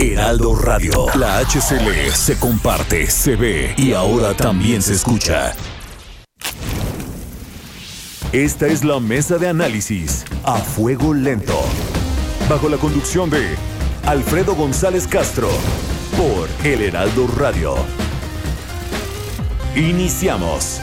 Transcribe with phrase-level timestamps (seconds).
[0.00, 1.06] Heraldo Radio.
[1.16, 5.56] La HCL se comparte, se ve y ahora también se escucha.
[8.30, 11.60] Esta es la mesa de análisis a fuego lento.
[12.48, 13.56] Bajo la conducción de
[14.06, 15.48] Alfredo González Castro
[16.16, 17.74] por El Heraldo Radio.
[19.74, 20.80] Iniciamos.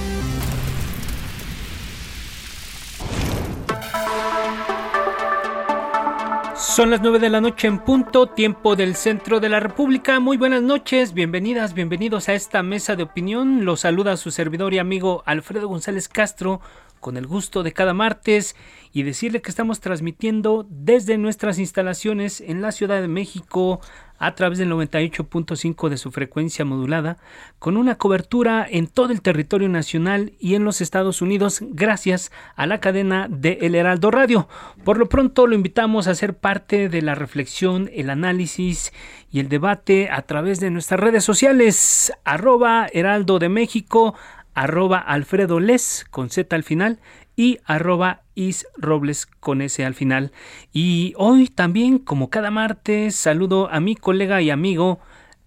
[6.68, 10.20] Son las 9 de la noche en punto, tiempo del centro de la República.
[10.20, 13.66] Muy buenas noches, bienvenidas, bienvenidos a esta mesa de opinión.
[13.66, 16.60] Los saluda su servidor y amigo Alfredo González Castro
[17.00, 18.56] con el gusto de cada martes
[18.92, 23.80] y decirle que estamos transmitiendo desde nuestras instalaciones en la Ciudad de México
[24.18, 27.18] a través del 98.5 de su frecuencia modulada,
[27.60, 32.66] con una cobertura en todo el territorio nacional y en los Estados Unidos gracias a
[32.66, 34.48] la cadena de El Heraldo Radio.
[34.84, 38.94] Por lo pronto lo invitamos a ser parte de la reflexión, el análisis
[39.32, 44.16] y el debate a través de nuestras redes sociales, arroba Heraldo de México,
[44.56, 47.00] arroba Alfredo Les con Z al final
[47.36, 50.32] y arroba Is Robles con S al final.
[50.74, 55.00] Y hoy también, como cada martes, saludo a mi colega y amigo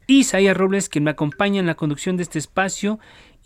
[0.06, 2.98] Isaías Robles, quien me acompaña en la conducción de este espacio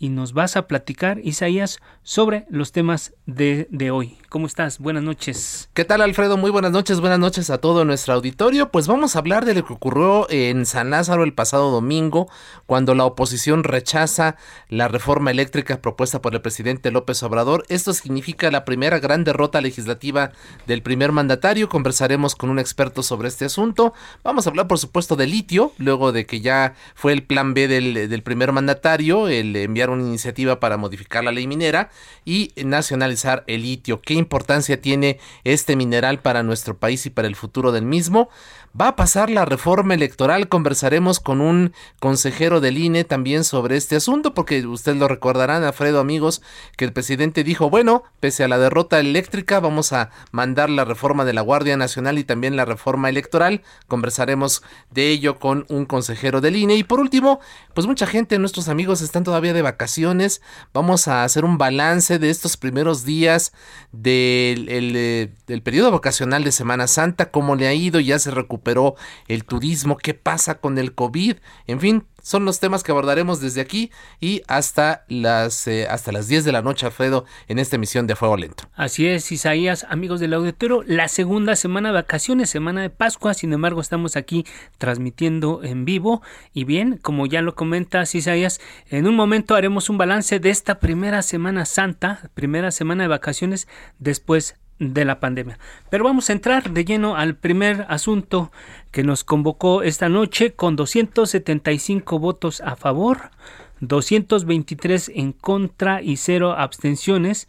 [0.03, 4.17] y nos vas a platicar, Isaías, sobre los temas de, de, hoy.
[4.27, 4.79] ¿Cómo estás?
[4.79, 5.69] Buenas noches.
[5.73, 6.35] ¿Qué tal, Alfredo?
[6.35, 8.69] Muy buenas noches, buenas noches a todo nuestro auditorio.
[8.69, 12.27] Pues vamos a hablar de lo que ocurrió en San Lázaro el pasado domingo,
[12.65, 14.35] cuando la oposición rechaza
[14.67, 17.63] la reforma eléctrica propuesta por el presidente López Obrador.
[17.69, 20.33] Esto significa la primera gran derrota legislativa
[20.67, 21.69] del primer mandatario.
[21.69, 23.93] Conversaremos con un experto sobre este asunto.
[24.21, 27.69] Vamos a hablar, por supuesto, de litio, luego de que ya fue el plan B
[27.69, 31.89] del, del primer mandatario, el enviar una iniciativa para modificar la ley minera
[32.25, 34.01] y nacionalizar el litio.
[34.01, 38.29] ¿Qué importancia tiene este mineral para nuestro país y para el futuro del mismo?
[38.79, 43.95] Va a pasar la reforma electoral, conversaremos con un consejero del INE también sobre este
[43.95, 46.41] asunto, porque ustedes lo recordarán, Alfredo, amigos,
[46.75, 51.23] que el presidente dijo, bueno, pese a la derrota eléctrica, vamos a mandar la reforma
[51.23, 53.61] de la Guardia Nacional y también la reforma electoral.
[53.87, 56.75] Conversaremos de ello con un consejero del INE.
[56.75, 57.41] Y por último,
[57.75, 60.41] pues mucha gente, nuestros amigos están todavía de vacaciones.
[60.73, 63.53] Vamos a hacer un balance de estos primeros días
[63.91, 68.62] del, el, del periodo vacacional de Semana Santa, cómo le ha ido, ya se recuperó
[68.63, 68.95] recuperó
[69.27, 71.35] el turismo, qué pasa con el COVID,
[71.67, 73.91] en fin, son los temas que abordaremos desde aquí
[74.21, 78.15] y hasta las eh, hasta las 10 de la noche, Alfredo, en esta emisión de
[78.15, 78.63] Fuego Lento.
[78.75, 83.51] Así es, Isaías, amigos del auditorio, la segunda semana de vacaciones, semana de Pascua, sin
[83.51, 84.45] embargo, estamos aquí
[84.77, 86.21] transmitiendo en vivo.
[86.53, 90.79] Y bien, como ya lo comentas, Isaías, en un momento haremos un balance de esta
[90.79, 93.67] primera Semana Santa, primera semana de vacaciones
[93.99, 95.59] después de la pandemia.
[95.89, 98.51] Pero vamos a entrar de lleno al primer asunto
[98.91, 103.31] que nos convocó esta noche con 275 votos a favor,
[103.79, 107.47] 223 en contra y cero abstenciones.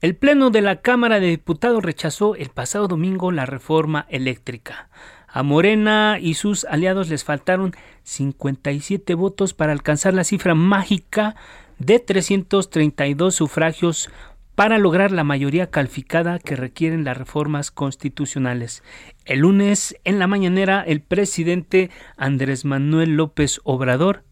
[0.00, 4.88] El Pleno de la Cámara de Diputados rechazó el pasado domingo la reforma eléctrica.
[5.28, 7.74] A Morena y sus aliados les faltaron
[8.04, 11.36] 57 votos para alcanzar la cifra mágica
[11.78, 14.10] de 332 sufragios
[14.58, 18.82] para lograr la mayoría calificada que requieren las reformas constitucionales.
[19.24, 24.24] El lunes, en la mañanera, el presidente Andrés Manuel López Obrador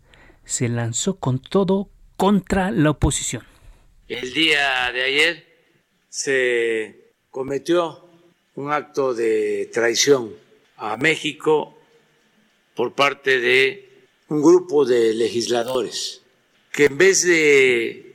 [0.44, 3.44] se lanzó con todo contra la oposición.
[4.08, 5.46] El día de ayer
[6.08, 8.08] se cometió
[8.56, 10.34] un acto de traición
[10.76, 11.78] a México
[12.74, 16.22] por parte de un grupo de legisladores
[16.72, 18.05] que en vez de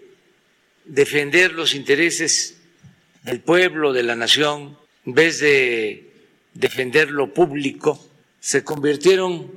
[0.86, 2.57] defender los intereses
[3.24, 6.12] del pueblo, de la nación, en vez de
[6.54, 8.00] defender lo público,
[8.39, 9.51] se convirtieron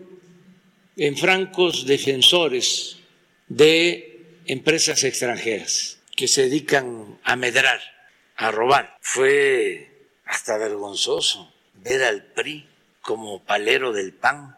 [0.97, 2.99] en francos defensores
[3.49, 7.81] de empresas extranjeras que se dedican a medrar,
[8.37, 8.97] a robar.
[9.01, 9.91] Fue
[10.25, 12.69] hasta vergonzoso ver al PRI
[13.01, 14.57] como palero del PAN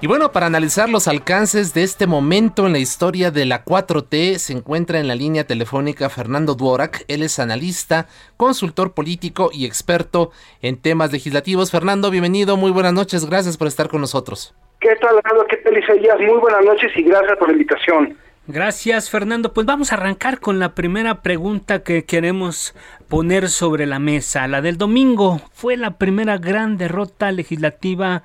[0.00, 4.38] Y bueno, para analizar los alcances de este momento en la historia de la 4T,
[4.38, 7.04] se encuentra en la línea telefónica Fernando Duorak.
[7.08, 8.06] Él es analista,
[8.36, 10.30] consultor político y experto
[10.62, 11.72] en temas legislativos.
[11.72, 14.54] Fernando, bienvenido, muy buenas noches, gracias por estar con nosotros.
[14.78, 15.46] ¿Qué tal, Alejandro?
[15.48, 16.16] ¿Qué tal, Isaías?
[16.20, 18.16] Muy buenas noches y gracias por la invitación.
[18.46, 19.52] Gracias, Fernando.
[19.52, 22.72] Pues vamos a arrancar con la primera pregunta que queremos
[23.08, 24.46] poner sobre la mesa.
[24.46, 28.22] La del domingo fue la primera gran derrota legislativa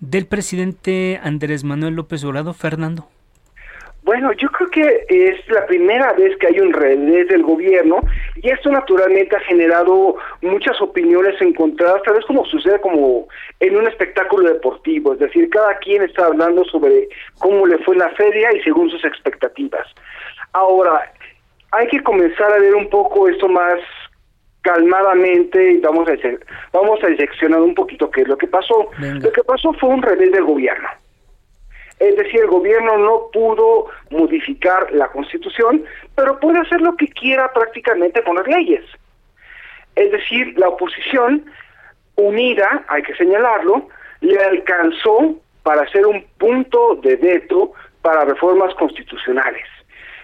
[0.00, 3.06] del presidente Andrés Manuel López Obrador, Fernando.
[4.02, 8.00] Bueno, yo creo que es la primera vez que hay un revés del gobierno
[8.36, 13.28] y esto naturalmente ha generado muchas opiniones encontradas, tal vez como sucede como
[13.60, 17.08] en un espectáculo deportivo, es decir, cada quien está hablando sobre
[17.38, 19.86] cómo le fue la feria y según sus expectativas.
[20.52, 21.12] Ahora,
[21.72, 23.78] hay que comenzar a ver un poco esto más
[24.62, 26.12] calmadamente y vamos a
[26.72, 28.90] vamos a diseccionar un poquito qué es lo que pasó.
[28.98, 30.88] Lo que pasó fue un revés del gobierno.
[31.98, 35.84] Es decir, el gobierno no pudo modificar la constitución,
[36.14, 38.84] pero puede hacer lo que quiera prácticamente con las leyes.
[39.96, 41.44] Es decir, la oposición
[42.16, 43.88] unida, hay que señalarlo,
[44.20, 49.66] le alcanzó para hacer un punto de veto para reformas constitucionales.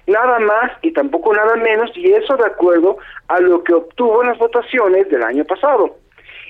[0.06, 2.98] Nada más y tampoco nada menos, y eso de acuerdo
[3.28, 5.96] a lo que obtuvo en las votaciones del año pasado.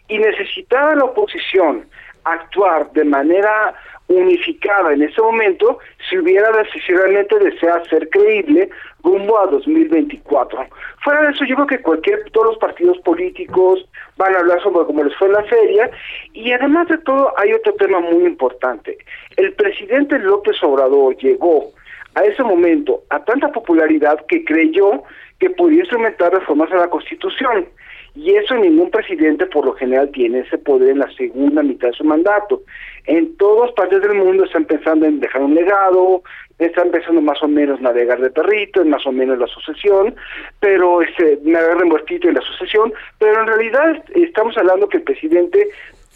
[0.09, 1.87] Y necesitaba la oposición
[2.25, 3.75] actuar de manera
[4.09, 8.69] unificada en ese momento si hubiera necesariamente desea ser creíble
[9.03, 10.67] rumbo a 2024.
[11.03, 13.85] Fuera de eso, yo creo que cualquier, todos los partidos políticos
[14.17, 15.91] van a hablar sobre cómo les fue la feria
[16.33, 18.99] y además de todo hay otro tema muy importante.
[19.37, 21.73] El presidente López Obrador llegó
[22.17, 25.05] a ese momento a tanta popularidad que creyó
[25.39, 27.69] que podía instrumentar reformas a la Constitución
[28.15, 31.95] y eso ningún presidente por lo general tiene ese poder en la segunda mitad de
[31.95, 32.63] su mandato.
[33.05, 36.23] En todas partes del mundo están pensando en dejar un legado,
[36.59, 40.17] están pensando más o menos navegar de perrito, en más o menos la sucesión,
[40.61, 45.03] pero este, navegar de muertito en la sucesión, pero en realidad estamos hablando que el
[45.03, 45.69] presidente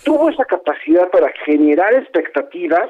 [0.02, 2.88] tuvo esa capacidad para generar expectativas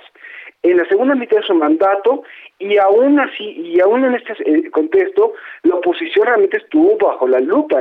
[0.62, 2.22] en la segunda mitad de su mandato
[2.60, 7.40] y aún así, y aún en este eh, contexto, la oposición realmente estuvo bajo la
[7.40, 7.80] lupa,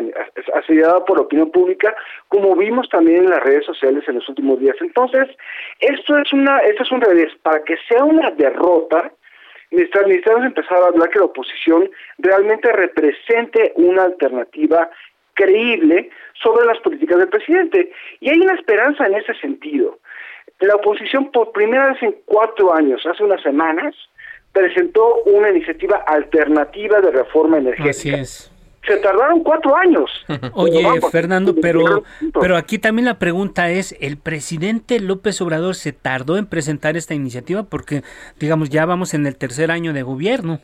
[0.56, 1.94] asediada por opinión pública,
[2.30, 4.78] como vimos también en las redes sociales en los últimos días.
[4.80, 5.28] Entonces,
[5.82, 7.28] esto es una, esto es un revés.
[7.44, 9.12] Para que sea una derrota,
[9.72, 14.90] necesitamos empezar a hablar que la oposición realmente represente una alternativa
[15.34, 16.10] creíble
[16.42, 17.92] sobre las políticas del presidente.
[18.22, 20.00] Y hay una esperanza en ese sentido.
[20.62, 23.94] La oposición por primera vez en cuatro años, hace unas semanas,
[24.60, 27.90] presentó una iniciativa alternativa de reforma energética.
[27.90, 28.52] Así es.
[28.88, 30.10] Se tardaron cuatro años.
[30.54, 32.04] Oye, Fernando, pero,
[32.40, 37.14] pero aquí también la pregunta es, ¿el presidente López Obrador se tardó en presentar esta
[37.14, 37.64] iniciativa?
[37.64, 38.02] Porque,
[38.40, 40.60] digamos, ya vamos en el tercer año de gobierno.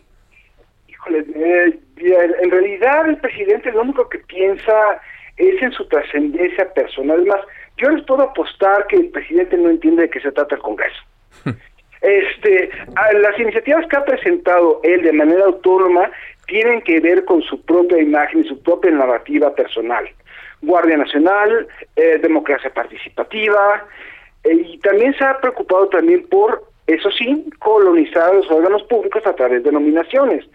[0.88, 4.74] Híjole, eh, en realidad el presidente lo único que piensa
[5.38, 7.19] es en su trascendencia personal.
[7.19, 7.41] Es más,
[7.77, 11.01] yo les puedo apostar que el presidente no entiende de qué se trata el Congreso.
[12.01, 12.69] Este,
[13.13, 16.12] las iniciativas que ha presentado él de manera autónoma
[16.47, 20.07] tienen que ver con su propia imagen y su propia narrativa personal.
[20.62, 23.86] Guardia Nacional, eh, democracia participativa,
[24.44, 29.34] eh, y también se ha preocupado también por eso sí, colonizar los órganos públicos a
[29.34, 30.46] través de nominaciones.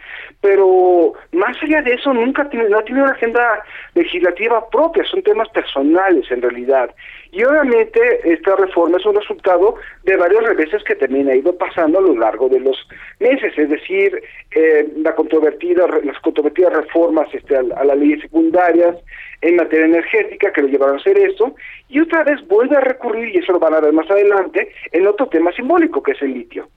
[0.41, 3.62] Pero más allá de eso, nunca tiene, no tiene una agenda
[3.94, 6.94] legislativa propia, son temas personales en realidad.
[7.32, 11.99] Y obviamente esta reforma es un resultado de varios reveses que también ha ido pasando
[11.99, 12.77] a lo largo de los
[13.19, 14.22] meses, es decir,
[14.53, 18.96] eh, la controvertida, las controvertidas reformas este, a las leyes secundarias,
[19.43, 21.55] en materia energética que lo llevaron a hacer eso,
[21.89, 25.06] y otra vez vuelve a recurrir, y eso lo van a ver más adelante, en
[25.06, 26.69] otro tema simbólico que es el litio.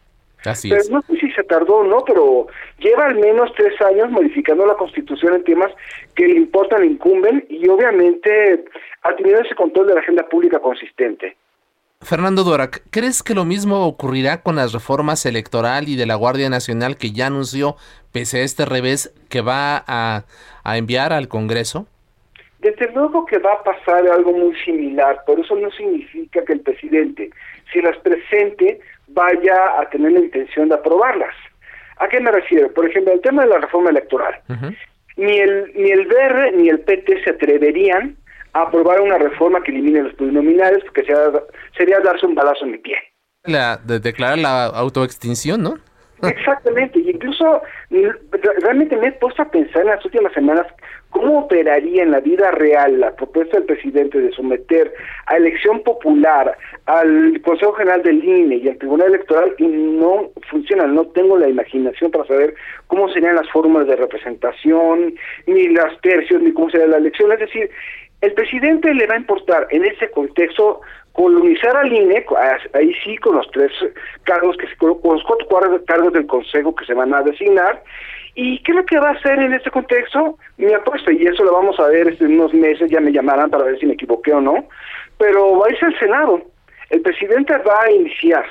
[0.45, 0.89] Así pero es.
[0.89, 2.47] no sé si se tardó o no, pero
[2.79, 5.71] lleva al menos tres años modificando la constitución en temas
[6.15, 8.65] que le importan, le incumben, y obviamente
[9.03, 11.37] ha tenido ese control de la agenda pública consistente.
[12.01, 16.49] Fernando Dorak, ¿crees que lo mismo ocurrirá con las reformas electoral y de la Guardia
[16.49, 17.77] Nacional que ya anunció,
[18.11, 20.25] pese a este revés, que va a,
[20.65, 21.87] a enviar al Congreso?
[22.63, 26.61] Desde luego que va a pasar algo muy similar, pero eso no significa que el
[26.61, 27.29] presidente,
[27.71, 31.35] si las presente, vaya a tener la intención de aprobarlas.
[31.97, 32.73] ¿A qué me refiero?
[32.73, 34.39] Por ejemplo, el tema de la reforma electoral.
[35.17, 38.15] Ni el ni el VR ni el PT se atreverían
[38.53, 41.31] a aprobar una reforma que elimine los plurinominales, porque sería,
[41.77, 42.97] sería darse un balazo en el pie.
[43.43, 45.75] La, de declarar la autoextinción, ¿no?
[46.27, 47.61] Exactamente, y incluso
[48.61, 50.67] realmente me he puesto a pensar en las últimas semanas
[51.09, 54.91] cómo operaría en la vida real la propuesta del presidente de someter
[55.27, 60.87] a elección popular al Consejo General del INE y al Tribunal Electoral y no funciona,
[60.87, 62.55] no tengo la imaginación para saber
[62.87, 65.13] cómo serían las formas de representación,
[65.45, 67.69] ni las tercios, ni cómo sería la elección, es decir,
[68.23, 70.79] el presidente le va a importar en ese contexto
[71.11, 72.25] colonizar al INE,
[72.73, 73.71] ahí sí con los tres
[74.23, 77.83] cargos, que con los cuatro cargos del Consejo que se van a designar,
[78.35, 80.39] ¿Y qué es lo que va a hacer en este contexto?
[80.57, 83.51] Mi apuesta, y eso lo vamos a ver este, en unos meses, ya me llamarán
[83.51, 84.65] para ver si me equivoqué o no,
[85.19, 86.41] pero va a irse al Senado.
[86.89, 88.43] El presidente va a iniciar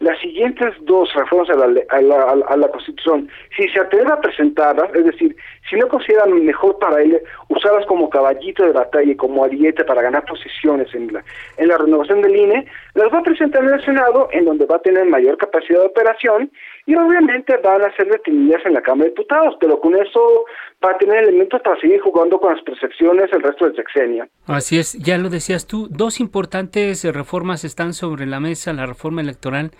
[0.00, 4.94] las siguientes dos reformas a la, a a la Constitución, si se atreve a presentarlas,
[4.94, 5.36] es decir,
[5.68, 10.02] si no consideran mejor para él usarlas como caballito de batalla y como ariete para
[10.02, 11.22] ganar posiciones en la,
[11.58, 14.76] en la renovación del INE, las va a presentar en el Senado, en donde va
[14.76, 16.50] a tener mayor capacidad de operación
[16.90, 20.44] y obviamente van a ser detenidas en la Cámara de Diputados, pero con eso
[20.84, 24.26] va a tener elementos para seguir jugando con las percepciones el resto del sexenio.
[24.46, 29.20] Así es, ya lo decías tú, dos importantes reformas están sobre la mesa, la reforma
[29.20, 29.70] electoral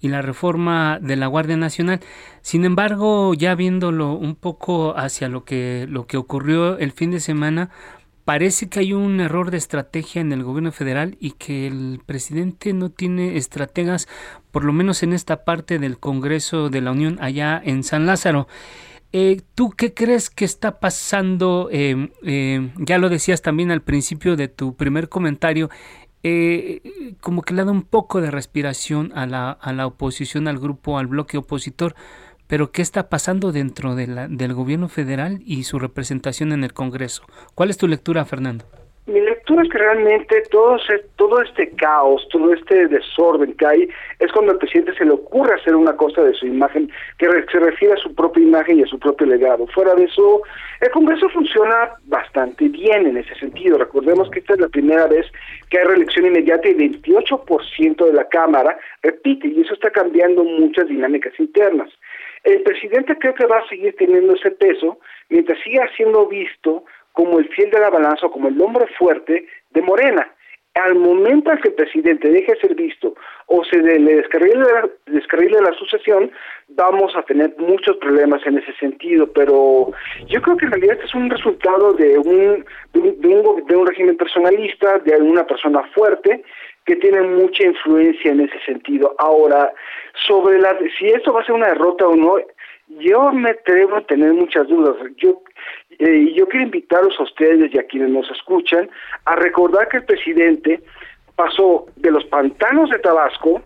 [0.00, 2.00] y la reforma de la Guardia Nacional.
[2.42, 7.20] Sin embargo, ya viéndolo un poco hacia lo que lo que ocurrió el fin de
[7.20, 7.70] semana,
[8.28, 12.74] parece que hay un error de estrategia en el gobierno federal y que el presidente
[12.74, 14.06] no tiene estrategas,
[14.50, 18.46] por lo menos en esta parte del Congreso de la Unión allá en San Lázaro.
[19.14, 21.70] Eh, ¿Tú qué crees que está pasando?
[21.72, 25.70] Eh, eh, ya lo decías también al principio de tu primer comentario,
[27.22, 30.98] como que le da un poco de respiración a la, a la oposición, al grupo,
[30.98, 31.94] al bloque opositor
[32.48, 37.24] pero ¿qué está pasando dentro del gobierno federal y su representación en el Congreso?
[37.54, 38.64] ¿Cuál es tu lectura, Fernando?
[39.06, 40.76] Mi lectura es que realmente todo,
[41.16, 43.88] todo este caos, todo este desorden que hay,
[44.18, 47.58] es cuando al presidente se le ocurre hacer una cosa de su imagen que se
[47.58, 49.66] refiere a su propia imagen y a su propio legado.
[49.68, 50.42] Fuera de eso,
[50.82, 53.78] el Congreso funciona bastante bien en ese sentido.
[53.78, 55.24] Recordemos que esta es la primera vez
[55.70, 60.44] que hay reelección inmediata y el 28% de la Cámara repite, y eso está cambiando
[60.44, 61.88] muchas dinámicas internas.
[62.44, 67.38] El presidente creo que va a seguir teniendo ese peso mientras siga siendo visto como
[67.38, 70.32] el fiel de la balanza o como el hombre fuerte de Morena.
[70.74, 73.14] Al momento en que el presidente deje de ser visto
[73.46, 76.30] o se le descarrile la, sucesión,
[76.68, 79.90] vamos a tener muchos problemas en ese sentido, pero
[80.28, 83.86] yo creo que en realidad este es un resultado de un, de un, de un
[83.86, 86.44] régimen personalista, de una persona fuerte,
[86.88, 89.14] que tiene mucha influencia en ese sentido.
[89.18, 89.70] Ahora,
[90.26, 92.38] sobre la si esto va a ser una derrota o no,
[92.88, 94.96] yo me atrevo a tener muchas dudas.
[95.18, 95.42] Yo
[95.98, 98.88] eh, yo quiero invitarlos a ustedes y a quienes nos escuchan
[99.26, 100.80] a recordar que el presidente
[101.36, 103.62] pasó de los pantanos de Tabasco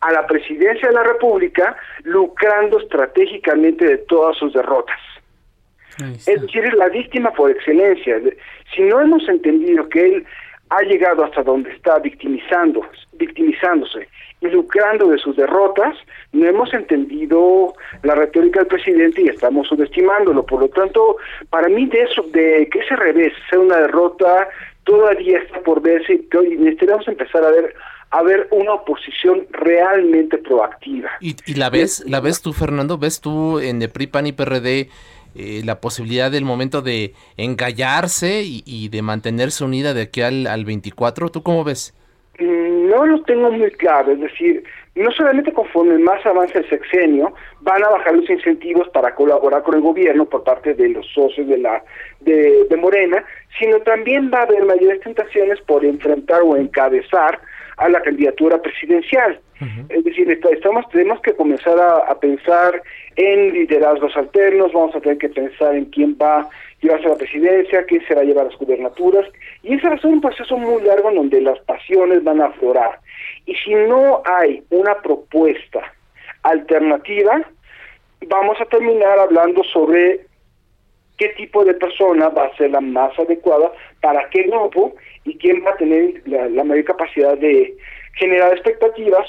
[0.00, 4.98] a la presidencia de la República lucrando estratégicamente de todas sus derrotas.
[6.26, 8.20] Es decir, es la víctima por excelencia.
[8.74, 10.26] Si no hemos entendido que él
[10.70, 12.82] ha llegado hasta donde está victimizando,
[13.12, 14.08] victimizándose
[14.40, 15.96] y lucrando de sus derrotas,
[16.32, 20.46] no hemos entendido la retórica del presidente y estamos subestimándolo.
[20.46, 21.16] Por lo tanto,
[21.50, 24.48] para mí de eso, de que ese revés sea una derrota,
[24.84, 27.74] todavía está por verse y necesitamos empezar a ver
[28.10, 31.10] a ver una oposición realmente proactiva.
[31.20, 32.96] ¿Y, y la ves, la ves tú, Fernando?
[32.96, 34.88] ¿Ves tú en el PRI, PAN y PRD
[35.34, 40.64] eh, la posibilidad del momento de engallarse y, de mantenerse unida de aquí al, al
[40.64, 41.28] 24?
[41.30, 41.94] ¿Tú cómo ves?
[42.38, 47.32] Mm, no lo tengo muy claro, es decir, no solamente conforme más avance el sexenio,
[47.60, 51.46] van a bajar los incentivos para colaborar con el gobierno por parte de los socios
[51.46, 51.84] de la
[52.20, 53.24] de Morena,
[53.58, 57.40] sino también va a haber mayores tentaciones por enfrentar o encabezar
[57.78, 59.40] a la candidatura presidencial.
[59.88, 62.80] Es decir, estamos tenemos que comenzar a, pensar
[63.16, 66.48] en liderazgos alternos, vamos a tener que pensar en quién va a
[66.80, 69.26] llevarse a la presidencia, quién se va a llevar a las gubernaturas,
[69.64, 72.46] y ese va a ser un proceso muy largo en donde las pasiones van a
[72.46, 73.00] aflorar.
[73.46, 75.80] Y si no hay una propuesta
[76.42, 77.42] alternativa,
[78.28, 80.27] vamos a terminar hablando sobre
[81.18, 84.94] qué tipo de persona va a ser la más adecuada para qué grupo
[85.24, 87.76] y quién va a tener la, mayor capacidad de
[88.14, 89.28] generar expectativas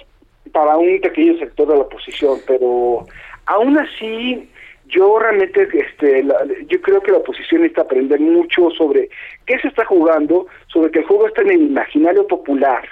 [0.51, 3.05] para un pequeño sector de la oposición, pero
[3.47, 4.49] aún así
[4.87, 6.23] yo realmente este
[6.67, 9.09] yo creo que la oposición necesita aprender mucho sobre
[9.45, 12.87] qué se está jugando, sobre que el juego está en el imaginario popular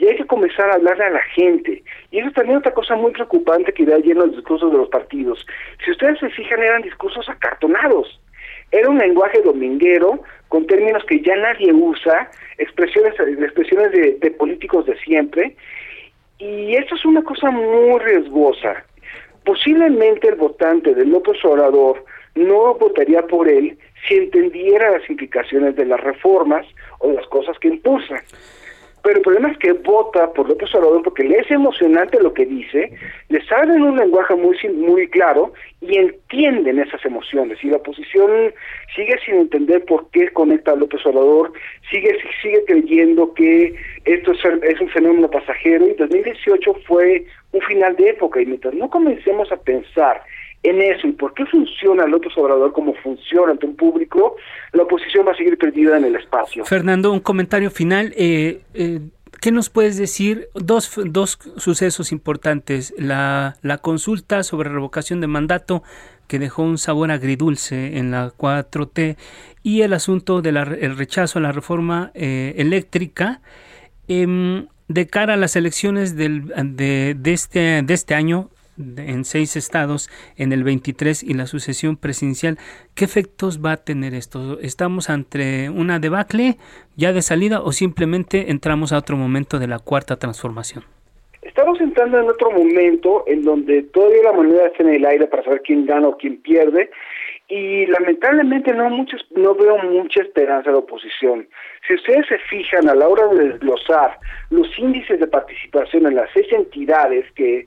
[0.00, 1.82] y hay que comenzar a hablarle a la gente.
[2.10, 4.88] Y eso también es otra cosa muy preocupante que da lleno los discursos de los
[4.88, 5.46] partidos.
[5.84, 8.18] Si ustedes se fijan, eran discursos acartonados.
[8.72, 14.86] Era un lenguaje dominguero con términos que ya nadie usa, expresiones, expresiones de, de políticos
[14.86, 15.56] de siempre,
[16.38, 18.84] y eso es una cosa muy riesgosa.
[19.44, 25.84] Posiblemente el votante del López Obrador no votaría por él si entendiera las implicaciones de
[25.84, 26.66] las reformas
[26.98, 28.22] o las cosas que impulsa.
[29.02, 32.44] Pero el problema es que vota por López Obrador porque le es emocionante lo que
[32.44, 32.92] dice,
[33.28, 37.58] le en un lenguaje muy muy claro y entienden esas emociones.
[37.62, 38.52] Y la oposición
[38.94, 41.52] sigue sin entender por qué conecta a López Obrador,
[41.90, 48.10] sigue sigue creyendo que esto es, un fenómeno pasajero y 2018 fue un final de
[48.10, 50.22] época y mientras no comencemos a pensar
[50.62, 54.36] en eso y por qué funciona López Obrador como funciona ante un público,
[54.72, 56.64] la oposición va a seguir perdida en el espacio.
[56.64, 58.12] Fernando, un comentario final.
[58.16, 59.00] Eh, eh,
[59.40, 60.48] ¿Qué nos puedes decir?
[60.54, 62.92] Dos, dos sucesos importantes.
[62.98, 65.82] La, la consulta sobre revocación de mandato
[66.28, 69.16] que dejó un sabor agridulce en la 4T
[69.62, 73.40] y el asunto del rechazo a la reforma eh, eléctrica.
[74.08, 78.50] Em, de cara a las elecciones del, de, de, este, de este año,
[78.96, 82.58] en seis estados en el 23 y la sucesión presidencial.
[82.94, 84.58] ¿Qué efectos va a tener esto?
[84.60, 86.56] ¿Estamos ante una debacle
[86.96, 90.84] ya de salida o simplemente entramos a otro momento de la cuarta transformación?
[91.42, 95.42] Estamos entrando en otro momento en donde todavía la moneda está en el aire para
[95.42, 96.90] saber quién gana o quién pierde
[97.50, 101.48] y lamentablemente no muchos no veo mucha esperanza de oposición.
[101.86, 104.18] Si ustedes se fijan a la hora de desglosar
[104.50, 107.66] los índices de participación en las seis entidades que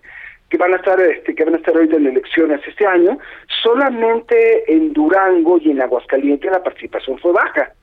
[0.53, 3.17] que van a estar este, que van a estar hoy en elecciones este año,
[3.63, 7.73] solamente en Durango y en Aguascalientes la participación fue baja.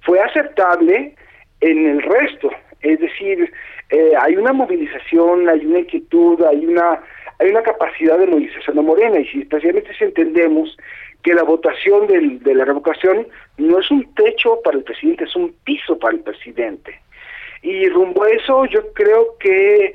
[0.00, 1.14] Fue aceptable
[1.60, 2.48] en el resto,
[2.80, 3.52] es decir,
[3.90, 7.02] eh, hay una movilización, hay una inquietud, hay una
[7.38, 10.74] hay una capacidad de movilización de Morena y si especialmente si entendemos
[11.22, 13.26] que la votación del, de la revocación
[13.58, 16.98] no es un techo para el presidente, es un piso para el presidente.
[17.60, 19.92] Y rumbo a eso yo creo que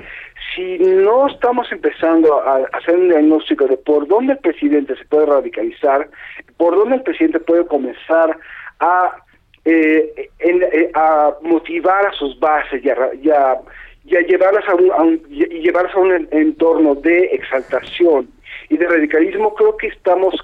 [0.55, 5.25] si no estamos empezando a, hacer un diagnóstico de por dónde el presidente se puede
[5.25, 6.09] radicalizar,
[6.57, 8.37] por dónde el presidente puede comenzar
[8.79, 9.15] a,
[9.65, 12.89] eh, eh, a motivar a sus bases y
[13.29, 13.59] a,
[14.03, 18.27] llevarlas a un, llevarlas a un entorno de exaltación
[18.69, 20.35] y de radicalismo, creo que estamos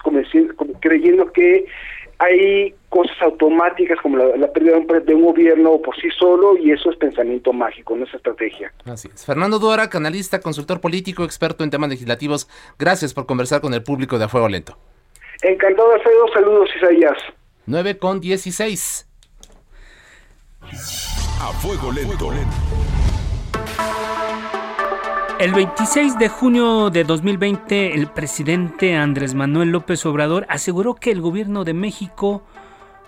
[0.79, 1.65] creyendo que
[2.19, 6.97] hay cosas automáticas como la, pérdida de un, gobierno por sí solo y eso es
[6.97, 8.71] pensamiento mágico, no es estrategia.
[8.85, 9.25] Así es.
[9.25, 12.47] Fernando Duara, canalista, consultor político, experto en temas legislativos,
[12.79, 14.77] gracias por conversar con el público de A Fuego Lento.
[15.41, 16.27] Encantado, Alfredo.
[16.33, 17.17] Saludos, Isaías.
[17.65, 19.07] 9 con 16.
[21.41, 22.31] A Fuego Lento.
[25.39, 31.21] El 26 de junio de 2020, el presidente Andrés Manuel López Obrador aseguró que el
[31.21, 32.41] gobierno de México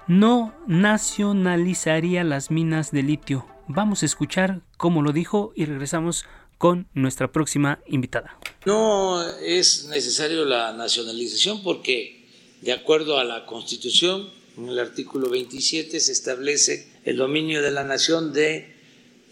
[0.09, 3.45] no nacionalizaría las minas de litio.
[3.67, 6.25] Vamos a escuchar cómo lo dijo y regresamos
[6.57, 8.37] con nuestra próxima invitada.
[8.65, 12.25] No es necesario la nacionalización porque,
[12.61, 17.83] de acuerdo a la Constitución, en el artículo 27 se establece el dominio de la
[17.83, 18.73] nación de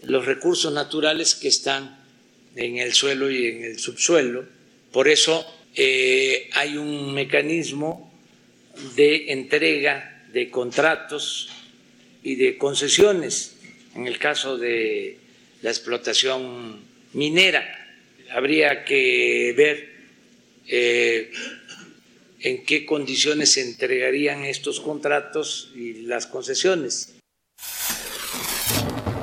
[0.04, 1.98] los recursos naturales que están
[2.54, 4.46] en el suelo y en el subsuelo.
[4.92, 8.12] Por eso eh, hay un mecanismo
[8.94, 11.48] de entrega de contratos
[12.22, 13.56] y de concesiones
[13.96, 15.18] en el caso de
[15.62, 16.80] la explotación
[17.12, 17.64] minera.
[18.30, 19.76] Habría que ver
[20.68, 21.32] eh,
[22.40, 27.16] en qué condiciones se entregarían estos contratos y las concesiones.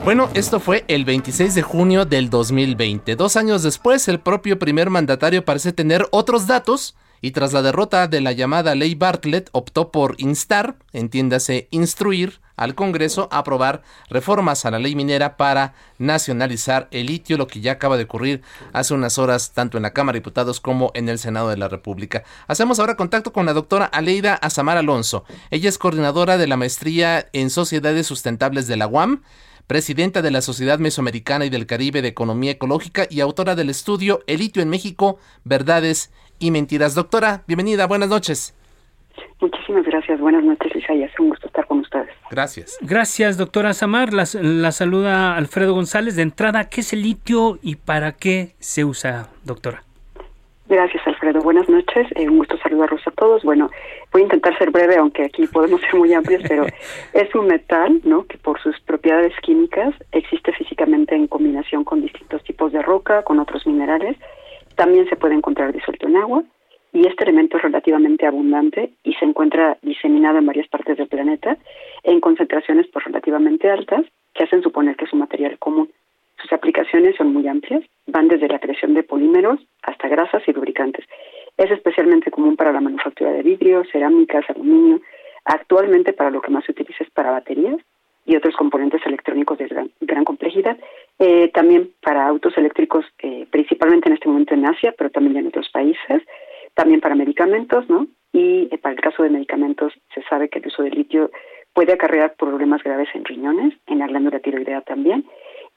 [0.03, 3.15] Bueno, esto fue el 26 de junio del 2020.
[3.15, 6.93] Dos años después, el propio primer mandatario parece tener otros datos
[7.25, 12.75] y tras la derrota de la llamada ley Bartlett optó por instar, entiéndase instruir, al
[12.75, 17.71] Congreso a aprobar reformas a la ley minera para nacionalizar el litio, lo que ya
[17.71, 21.17] acaba de ocurrir hace unas horas tanto en la Cámara de Diputados como en el
[21.17, 22.23] Senado de la República.
[22.47, 25.25] Hacemos ahora contacto con la doctora Aleida Azamar Alonso.
[25.49, 29.23] Ella es coordinadora de la maestría en Sociedades Sustentables de la UAM
[29.67, 34.21] presidenta de la Sociedad Mesoamericana y del Caribe de Economía Ecológica y autora del estudio
[34.27, 36.11] El litio en México, Verdades
[36.45, 36.93] y Mentiras.
[36.93, 38.55] Doctora, bienvenida, buenas noches.
[39.41, 42.09] Muchísimas gracias, buenas noches Isaías, un gusto estar con ustedes.
[42.29, 42.77] Gracias.
[42.81, 44.13] Gracias, doctora Samar.
[44.13, 46.15] La, la saluda Alfredo González.
[46.15, 49.83] De entrada, ¿qué es el litio y para qué se usa, doctora?
[50.67, 51.41] Gracias, Alfredo.
[51.41, 52.07] Buenas noches.
[52.15, 53.43] Eh, un gusto saludarlos a todos.
[53.43, 53.69] Bueno,
[54.11, 56.65] voy a intentar ser breve, aunque aquí podemos ser muy amplios, pero
[57.13, 58.25] es un metal, ¿no?
[58.25, 63.39] Que por sus propiedades químicas existe físicamente en combinación con distintos tipos de roca, con
[63.39, 64.17] otros minerales.
[64.75, 66.43] También se puede encontrar disuelto en agua
[66.93, 71.57] y este elemento es relativamente abundante y se encuentra diseminado en varias partes del planeta
[72.03, 75.89] en concentraciones pues, relativamente altas que hacen suponer que es un material común.
[76.41, 81.05] Sus aplicaciones son muy amplias, van desde la creación de polímeros hasta grasas y lubricantes.
[81.57, 85.01] Es especialmente común para la manufactura de vidrio, cerámicas, aluminio.
[85.45, 87.77] Actualmente para lo que más se utiliza es para baterías
[88.25, 90.77] y otros componentes electrónicos de gran, complejidad.
[91.17, 95.47] Eh, también para autos eléctricos, eh, principalmente en este momento en Asia, pero también en
[95.47, 96.21] otros países.
[96.73, 98.07] También para medicamentos, ¿no?
[98.33, 101.31] Y eh, para el caso de medicamentos se sabe que el uso de litio
[101.73, 105.25] puede acarrear problemas graves en riñones, en la glándula tiroidea también,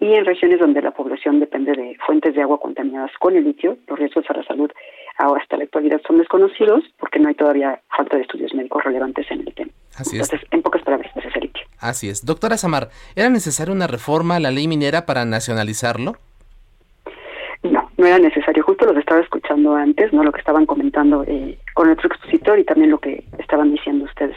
[0.01, 3.79] y en regiones donde la población depende de fuentes de agua contaminadas con el litio,
[3.87, 4.70] los riesgos a la salud
[5.18, 9.40] hasta la actualidad son desconocidos porque no hay todavía falta de estudios médicos relevantes en
[9.40, 9.70] el tema.
[9.96, 11.64] Así Entonces, en pocas palabras, ese es el litio.
[11.81, 12.24] Así es.
[12.24, 16.14] Doctora Samar, ¿era necesaria una reforma a la ley minera para nacionalizarlo?
[17.64, 18.62] No, no era necesario.
[18.62, 22.59] Justo lo que estaba escuchando antes, no lo que estaban comentando eh, con otro expositor
[22.59, 24.37] y también lo que estaban diciendo ustedes.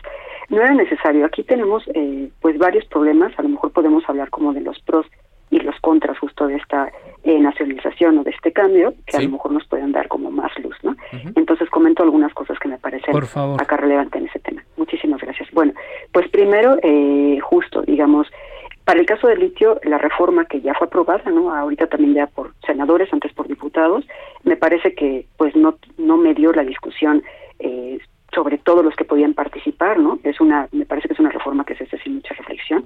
[0.50, 1.26] No era necesario.
[1.26, 3.32] Aquí tenemos eh, pues varios problemas.
[3.38, 5.06] A lo mejor podemos hablar como de los pros
[5.52, 6.92] y los contras justo de esta
[7.24, 10.52] eh, nacionalización o de este cambio, que a lo mejor nos pueden dar como más
[10.60, 10.96] luz, ¿no?
[11.36, 13.14] Entonces comento algunas cosas que me parecen
[13.60, 14.64] acá relevantes en ese tema.
[14.78, 15.50] Muchísimas gracias.
[15.52, 15.74] Bueno,
[16.14, 18.28] pues primero, eh, justo, digamos,
[18.86, 21.54] para el caso del litio, la reforma que ya fue aprobada, ¿no?
[21.54, 24.06] Ahorita también ya por senadores, antes por diputados,
[24.44, 27.24] me parece que pues no, no me dio la discusión
[27.60, 28.00] eh,
[28.34, 30.20] sobre todos los que podían participar, ¿no?
[30.24, 32.86] Es una, me parece que es una reforma que se hace sin mucha reflexión.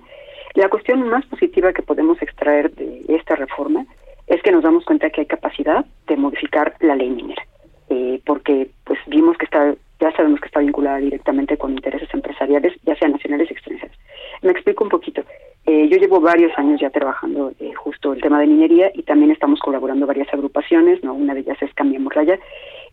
[0.56, 3.86] La cuestión más positiva que podemos extraer de esta reforma
[4.28, 7.46] es que nos damos cuenta que hay capacidad de modificar la ley minera,
[7.90, 12.74] eh, porque pues vimos que está, ya sabemos que está vinculada directamente con intereses empresariales,
[12.84, 13.98] ya sean nacionales o extranjeros.
[14.44, 15.24] Me explico un poquito.
[15.66, 19.32] Eh, yo llevo varios años ya trabajando eh, justo el tema de minería y también
[19.32, 22.40] estamos colaborando varias agrupaciones, no una de ellas es Cambiemos Raya,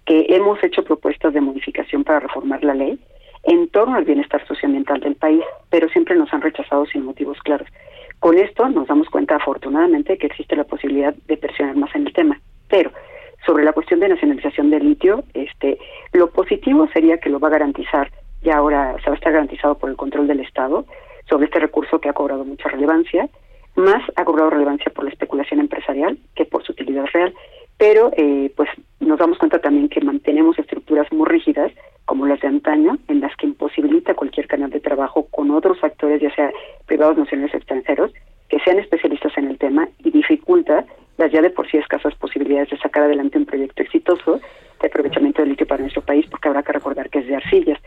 [0.04, 2.98] que hemos hecho propuestas de modificación para reformar la ley
[3.44, 7.68] en torno al bienestar socioambiental del país, pero siempre nos han rechazado sin motivos claros.
[8.20, 12.12] Con esto nos damos cuenta, afortunadamente, que existe la posibilidad de presionar más en el
[12.12, 12.40] tema.
[12.68, 12.92] Pero
[13.44, 15.78] sobre la cuestión de nacionalización del litio, este,
[16.12, 18.10] lo positivo sería que lo va a garantizar,
[18.42, 20.84] ya ahora se va a estar garantizado por el control del Estado,
[21.28, 23.28] sobre este recurso que ha cobrado mucha relevancia,
[23.74, 27.34] más ha cobrado relevancia por la especulación empresarial que por su utilidad real,
[27.78, 28.68] pero eh, pues
[29.00, 31.72] nos damos cuenta también que mantenemos estructuras muy rígidas
[32.12, 36.20] como las de antaño, en las que imposibilita cualquier canal de trabajo con otros actores,
[36.20, 36.52] ya sea
[36.84, 38.12] privados, nacionales extranjeros,
[38.50, 40.84] que sean especialistas en el tema y dificulta
[41.16, 44.40] las ya de por sí escasas posibilidades de sacar adelante un proyecto exitoso
[44.82, 47.78] de aprovechamiento del litio para nuestro país, porque habrá que recordar que es de arcillas.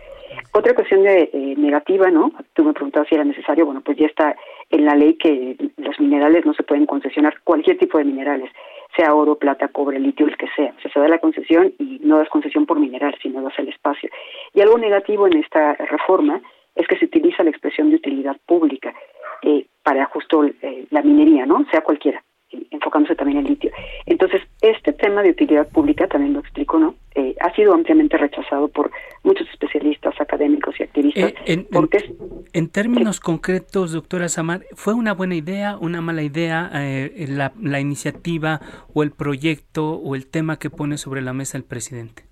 [0.54, 2.32] Otra cuestión de, eh, negativa, ¿no?
[2.54, 4.36] Tú me preguntabas si era necesario, bueno, pues ya está
[4.72, 8.50] en la ley que los minerales no se pueden concesionar, cualquier tipo de minerales
[8.96, 10.74] sea oro, plata, cobre, litio, el que sea.
[10.78, 13.70] O sea, se da la concesión y no das concesión por mineral, sino das el
[13.70, 14.10] espacio.
[14.54, 16.42] Y algo negativo en esta reforma
[16.76, 18.94] es que se utiliza la expresión de utilidad pública
[19.42, 21.66] eh, para justo eh, la minería, ¿no?
[21.72, 22.24] Sea cualquiera
[22.72, 23.72] enfocándose también en litio.
[24.06, 26.96] Entonces, este tema de utilidad pública, también lo explico, ¿no?
[27.18, 28.92] Eh, ha sido ampliamente rechazado por
[29.24, 31.32] muchos especialistas, académicos y activistas.
[31.32, 32.14] Eh, en, porque
[32.52, 37.80] en, términos concretos, doctora Samar, ¿fue una buena idea, una mala idea eh, la, la
[37.80, 38.60] iniciativa
[38.94, 42.24] o el proyecto o el tema que pone sobre la mesa el presidente?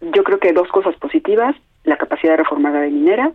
[0.00, 3.32] Yo creo que dos cosas positivas, la capacidad de reformar la minera,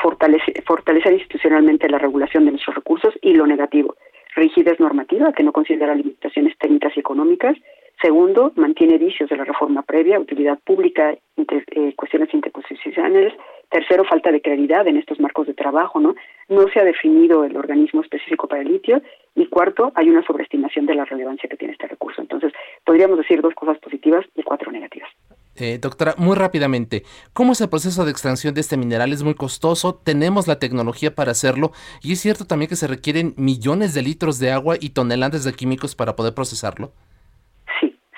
[0.00, 3.94] fortalecer, fortalecer institucionalmente la regulación de nuestros recursos y lo negativo,
[4.36, 7.56] rigidez normativa que no considera limitaciones técnicas y económicas.
[8.02, 13.32] Segundo, mantiene vicios de la reforma previa, utilidad pública, eh, cuestiones interconstitucionales.
[13.70, 16.14] Tercero, falta de claridad en estos marcos de trabajo, ¿no?
[16.48, 19.00] No se ha definido el organismo específico para el litio.
[19.34, 22.20] Y cuarto, hay una sobreestimación de la relevancia que tiene este recurso.
[22.20, 22.52] Entonces,
[22.84, 25.08] podríamos decir dos cosas positivas y cuatro negativas.
[25.56, 29.12] Eh, doctora, muy rápidamente, ¿cómo es el proceso de extracción de este mineral?
[29.12, 31.70] Es muy costoso, tenemos la tecnología para hacerlo
[32.02, 35.52] y es cierto también que se requieren millones de litros de agua y toneladas de
[35.52, 36.92] químicos para poder procesarlo.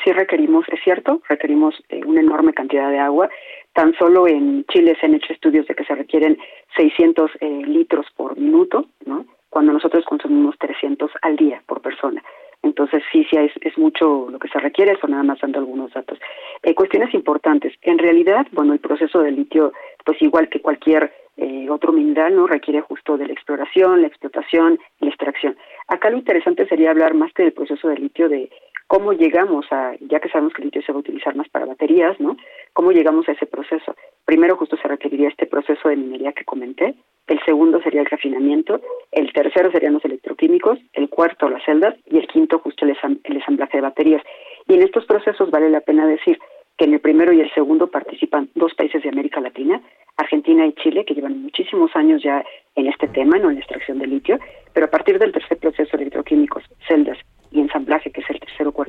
[0.06, 3.28] Sí, requerimos, es cierto, requerimos eh, una enorme cantidad de agua.
[3.72, 6.38] Tan solo en Chile se han hecho estudios de que se requieren
[6.76, 9.26] 600 eh, litros por minuto, ¿no?
[9.50, 12.22] cuando nosotros consumimos 300 al día por persona.
[12.62, 15.92] Entonces, sí, sí, es, es mucho lo que se requiere, eso nada más dando algunos
[15.92, 16.20] datos.
[16.62, 17.72] Eh, cuestiones importantes.
[17.82, 19.72] En realidad, bueno, el proceso de litio,
[20.04, 22.46] pues igual que cualquier eh, otro mineral, ¿no?
[22.46, 25.56] Requiere justo de la exploración, la explotación y la extracción.
[25.86, 28.50] Acá lo interesante sería hablar más que del proceso de litio, de
[28.86, 31.66] cómo llegamos a, ya que sabemos que el litio se va a utilizar más para
[31.66, 32.36] baterías, ¿no?
[32.72, 33.96] ¿Cómo llegamos a ese proceso?
[34.24, 36.94] Primero justo se requeriría este proceso de minería que comenté,
[37.26, 42.18] el segundo sería el refinamiento, el tercero serían los electroquímicos, el cuarto las celdas y
[42.18, 44.22] el quinto justo el, ensamblaje de baterías.
[44.68, 46.38] Y en estos procesos vale la pena decir
[46.78, 49.80] que en el primero y el segundo participan dos países de América Latina,
[50.16, 52.44] Argentina y Chile, que llevan muchísimos años ya
[52.76, 53.48] en este tema, ¿no?
[53.48, 54.38] en la extracción de litio,
[54.72, 57.18] pero a partir del tercer proceso electroquímicos, celdas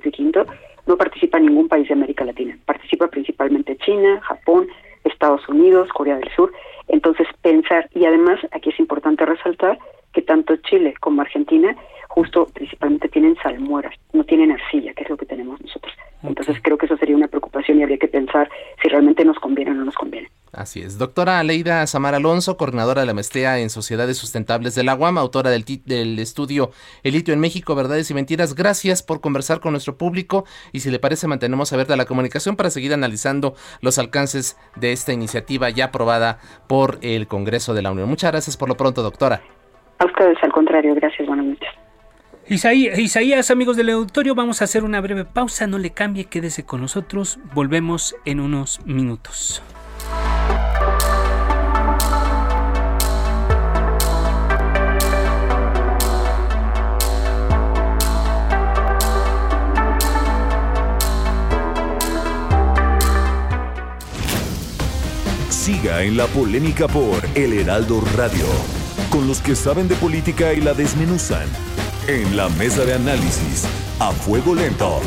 [0.05, 0.45] y quinto,
[0.85, 2.57] no participa ningún país de América Latina.
[2.65, 4.67] Participa principalmente China, Japón,
[5.03, 6.51] Estados Unidos, Corea del Sur.
[6.87, 9.77] Entonces, pensar, y además aquí es importante resaltar
[10.13, 11.75] que tanto Chile como Argentina
[12.07, 15.93] justo principalmente tienen salmueras, no tienen arcilla, que es lo que tenemos nosotros.
[16.23, 18.49] Entonces creo que eso sería una preocupación y habría que pensar
[18.81, 20.29] si realmente nos conviene o no nos conviene.
[20.57, 20.97] Así es.
[20.97, 25.51] Doctora Aleida Samar Alonso, coordinadora de la maestría en Sociedades Sustentables de la UAM, autora
[25.51, 26.71] del, del estudio
[27.03, 28.55] El litio en México, Verdades y Mentiras.
[28.55, 32.71] Gracias por conversar con nuestro público y si le parece mantenemos abierta la comunicación para
[32.71, 38.09] seguir analizando los alcances de esta iniciativa ya aprobada por el Congreso de la Unión.
[38.09, 39.43] Muchas gracias por lo pronto, doctora.
[39.99, 41.69] A ustedes, al contrario, gracias, buenas noches.
[42.47, 46.65] Isaías, Isaías, amigos del auditorio, vamos a hacer una breve pausa, no le cambie, quédese
[46.65, 49.61] con nosotros, volvemos en unos minutos.
[65.67, 68.45] Siga en la polémica por El Heraldo Radio,
[69.09, 71.45] con los que saben de política y la desmenuzan.
[72.07, 73.65] En la mesa de análisis,
[73.99, 75.01] a fuego lento,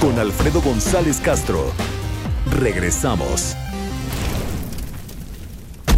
[0.00, 1.72] con Alfredo González Castro.
[2.58, 3.54] Regresamos.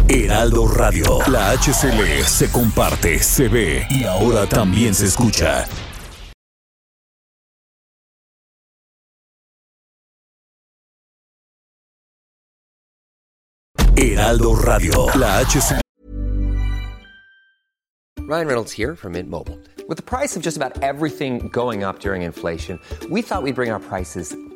[0.07, 5.65] Heraldo Radio, la HCL se comparte, se ve y ahora también se escucha.
[14.23, 15.43] Heraldo Radio, la.
[18.21, 19.59] Ryan Reynolds here from Mint Mobile.
[19.89, 23.69] With the price of just about everything going up during inflation, we thought we'd bring
[23.69, 24.33] our prices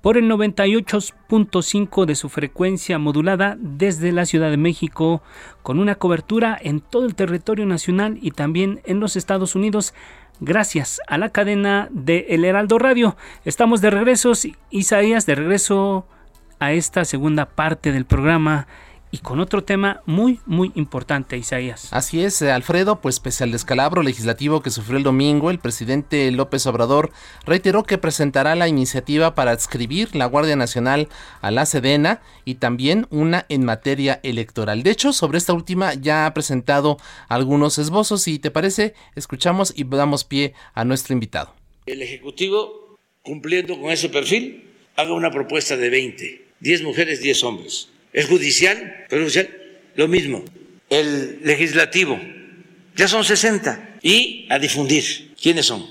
[0.00, 5.22] por el 98.5 de su frecuencia modulada desde la Ciudad de México,
[5.62, 9.94] con una cobertura en todo el territorio nacional y también en los Estados Unidos.
[10.40, 13.16] Gracias a la cadena de El Heraldo Radio.
[13.44, 14.32] Estamos de regreso,
[14.70, 16.06] Isaías, de regreso
[16.60, 18.66] a esta segunda parte del programa
[19.10, 21.88] y con otro tema muy, muy importante, Isaías.
[21.92, 26.30] Así es, eh, Alfredo, pues pese al descalabro legislativo que sufrió el domingo, el presidente
[26.30, 27.10] López Obrador
[27.46, 31.08] reiteró que presentará la iniciativa para adscribir la Guardia Nacional
[31.40, 34.82] a la Sedena y también una en materia electoral.
[34.82, 38.22] De hecho, sobre esta última ya ha presentado algunos esbozos.
[38.22, 41.54] Si te parece, escuchamos y damos pie a nuestro invitado.
[41.86, 44.64] El Ejecutivo, cumpliendo con ese perfil,
[44.96, 49.48] haga una propuesta de 20, 10 mujeres, 10 hombres el judicial, el judicial,
[49.96, 50.44] lo mismo.
[50.90, 52.18] El legislativo,
[52.96, 53.98] ya son 60.
[54.02, 55.86] Y a difundir quiénes son,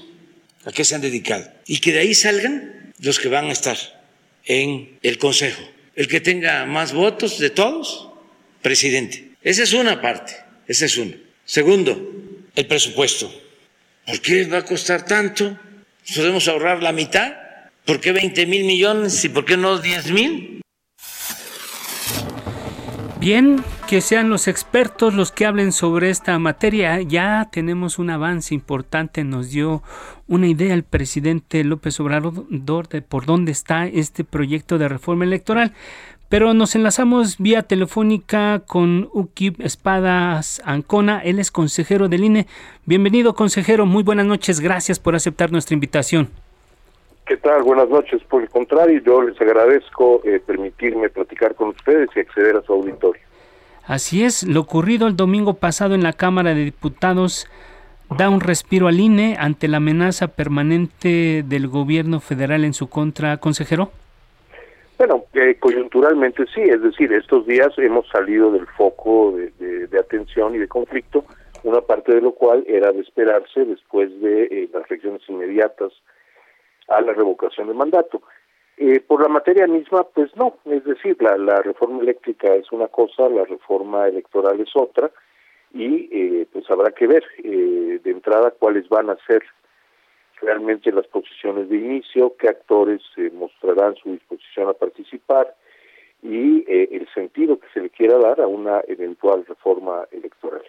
[0.66, 1.52] a qué se han dedicado.
[1.66, 3.78] Y que de ahí salgan los que van a estar
[4.46, 5.62] en el Consejo.
[5.96, 8.10] El que tenga más votos de todos,
[8.62, 9.32] presidente.
[9.44, 10.36] Esa es una parte,
[10.68, 11.16] esa es una.
[11.46, 11.96] Segundo,
[12.56, 13.34] el presupuesto.
[14.06, 15.58] ¿Por qué va a costar tanto?
[16.16, 17.34] ¿Podemos ahorrar la mitad?
[17.86, 20.57] ¿Por qué 20 mil millones y por qué no 10 mil?
[23.30, 27.02] Bien, que sean los expertos los que hablen sobre esta materia.
[27.02, 29.84] Ya tenemos un avance importante, nos dio
[30.30, 35.74] una idea el presidente López Obrador de por dónde está este proyecto de reforma electoral.
[36.30, 42.48] Pero nos enlazamos vía telefónica con Ukip Espadas Ancona, él es consejero del INE.
[42.86, 46.30] Bienvenido consejero, muy buenas noches, gracias por aceptar nuestra invitación.
[47.28, 47.62] ¿Qué tal?
[47.64, 48.24] Buenas noches.
[48.24, 52.72] Por el contrario, yo les agradezco eh, permitirme platicar con ustedes y acceder a su
[52.72, 53.22] auditorio.
[53.86, 57.48] Así es, lo ocurrido el domingo pasado en la Cámara de Diputados
[58.18, 63.36] da un respiro al INE ante la amenaza permanente del gobierno federal en su contra,
[63.38, 63.92] consejero.
[64.98, 70.00] Bueno, eh, coyunturalmente sí, es decir, estos días hemos salido del foco de, de, de,
[70.00, 71.26] atención y de conflicto,
[71.64, 75.92] una parte de lo cual era de esperarse después de eh, las elecciones inmediatas
[76.88, 78.22] a la revocación del mandato.
[78.78, 82.88] Eh, por la materia misma, pues no, es decir, la, la reforma eléctrica es una
[82.88, 85.10] cosa, la reforma electoral es otra,
[85.74, 89.44] y eh, pues habrá que ver eh, de entrada cuáles van a ser
[90.42, 95.56] realmente las posiciones de inicio, qué actores eh, mostrarán su disposición a participar
[96.22, 100.64] y eh, el sentido que se le quiera dar a una eventual reforma electoral.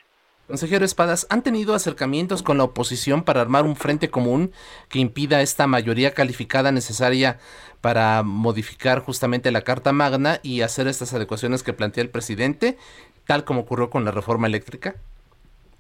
[0.48, 4.50] Consejero Espadas, ¿han tenido acercamientos con la oposición para armar un frente común
[4.88, 7.38] que impida esta mayoría calificada necesaria
[7.82, 12.78] para modificar justamente la Carta Magna y hacer estas adecuaciones que plantea el presidente,
[13.26, 14.94] tal como ocurrió con la reforma eléctrica?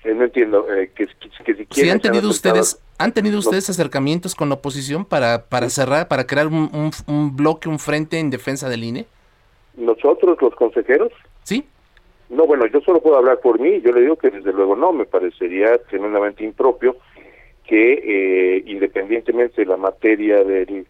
[0.04, 1.06] Eh, no entiendo, eh, que,
[1.46, 5.70] que, si ¿Sí han tenido ustedes, han tenido ustedes acercamientos con la oposición para, para
[5.70, 9.06] cerrar, para crear un, un, un bloque, un frente en defensa del INE?
[9.78, 11.10] ¿Nosotros, los consejeros?
[11.44, 11.66] Sí.
[12.30, 14.92] No, bueno, yo solo puedo hablar por mí, yo le digo que desde luego no,
[14.92, 16.96] me parecería tremendamente impropio
[17.64, 20.86] que eh, independientemente de la materia del,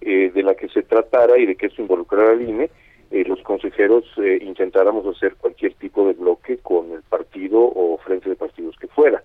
[0.00, 2.70] eh, de la que se tratara y de que eso involucrara al INE,
[3.12, 8.30] eh, los consejeros eh, intentáramos hacer cualquier tipo de bloque con el partido o frente
[8.30, 9.22] de partidos que fuera.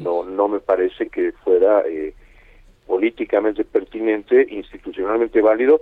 [0.00, 2.12] No, no me parece que fuera eh,
[2.86, 5.80] políticamente pertinente, institucionalmente válido,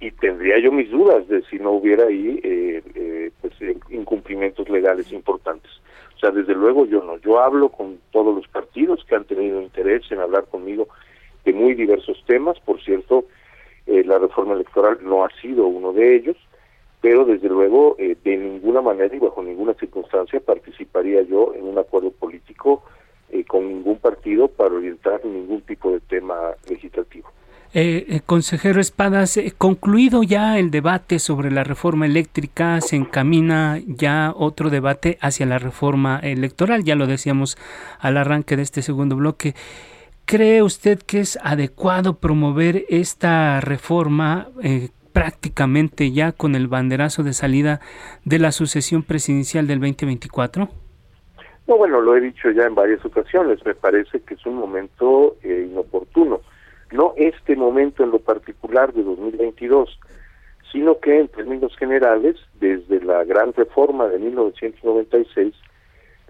[0.00, 4.68] y tendría yo mis dudas de si no hubiera ahí eh, eh, pues, eh, incumplimientos
[4.68, 5.70] legales importantes.
[6.16, 7.18] O sea, desde luego yo no.
[7.18, 10.88] Yo hablo con todos los partidos que han tenido interés en hablar conmigo
[11.44, 12.58] de muy diversos temas.
[12.60, 13.24] Por cierto,
[13.86, 16.36] eh, la reforma electoral no ha sido uno de ellos,
[17.00, 21.78] pero desde luego eh, de ninguna manera y bajo ninguna circunstancia participaría yo en un
[21.78, 22.84] acuerdo político
[23.30, 27.30] eh, con ningún partido para orientar ningún tipo de tema legislativo.
[27.72, 33.78] Eh, eh, consejero Espadas, eh, concluido ya el debate sobre la reforma eléctrica, se encamina
[33.86, 37.56] ya otro debate hacia la reforma electoral, ya lo decíamos
[38.00, 39.54] al arranque de este segundo bloque.
[40.24, 47.34] ¿Cree usted que es adecuado promover esta reforma eh, prácticamente ya con el banderazo de
[47.34, 47.80] salida
[48.24, 50.68] de la sucesión presidencial del 2024?
[51.68, 55.36] No, bueno, lo he dicho ya en varias ocasiones, me parece que es un momento
[55.44, 56.40] inoportuno.
[56.92, 59.98] No este momento en lo particular de 2022,
[60.72, 65.54] sino que en términos generales, desde la gran reforma de 1996,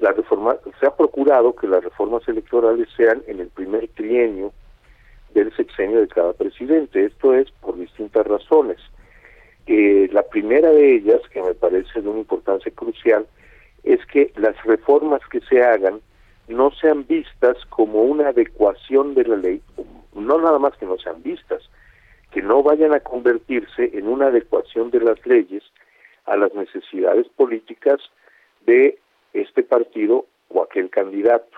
[0.01, 4.53] la reforma se ha procurado que las reformas electorales sean en el primer trienio
[5.35, 7.05] del sexenio de cada presidente.
[7.05, 8.79] Esto es por distintas razones.
[9.67, 13.27] Eh, la primera de ellas, que me parece de una importancia crucial,
[13.85, 16.01] es que las reformas que se hagan
[16.49, 19.63] no sean vistas como una adecuación de la ley,
[20.15, 21.63] no nada más que no sean vistas,
[22.31, 25.65] que no vayan a convertirse en una adecuación de las leyes
[26.27, 28.01] a las necesidades políticas
[28.67, 28.99] de
[29.33, 31.57] este partido o aquel candidato.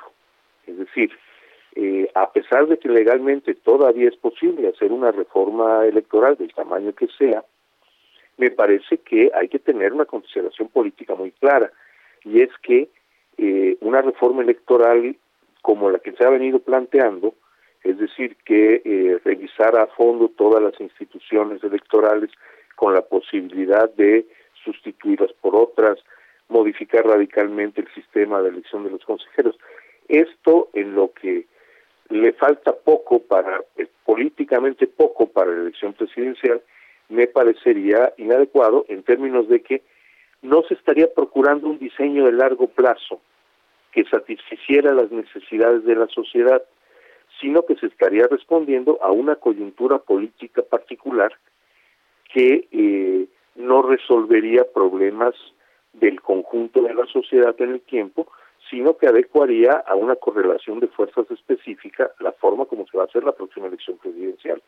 [0.67, 1.11] Es decir,
[1.75, 6.93] eh, a pesar de que legalmente todavía es posible hacer una reforma electoral del tamaño
[6.95, 7.45] que sea,
[8.37, 11.71] me parece que hay que tener una consideración política muy clara,
[12.25, 12.89] y es que
[13.39, 15.17] eh, una reforma electoral
[15.63, 17.35] como la que se ha venido planteando,
[17.85, 22.31] es decir, que eh, revisar a fondo todas las instituciones electorales
[22.77, 24.27] con la posibilidad de
[24.65, 25.99] sustituirlas por otras,
[26.49, 29.59] modificar radicalmente el sistema de elección de los consejeros.
[30.09, 31.47] Esto en lo que
[32.11, 36.61] le falta poco para, eh, políticamente poco para la elección presidencial,
[37.09, 39.83] me parecería inadecuado en términos de que
[40.43, 43.21] no se estaría procurando un diseño de largo plazo
[43.93, 46.63] que satisficiera las necesidades de la sociedad,
[47.43, 51.33] sino que se estaría respondiendo a una coyuntura política particular
[52.33, 53.27] que eh,
[53.57, 55.35] no resolvería problemas
[55.93, 58.29] del conjunto de la sociedad en el tiempo,
[58.71, 63.07] sino que adecuaría a una correlación de fuerzas específica la forma como se va a
[63.07, 64.63] hacer la próxima elección presidencial.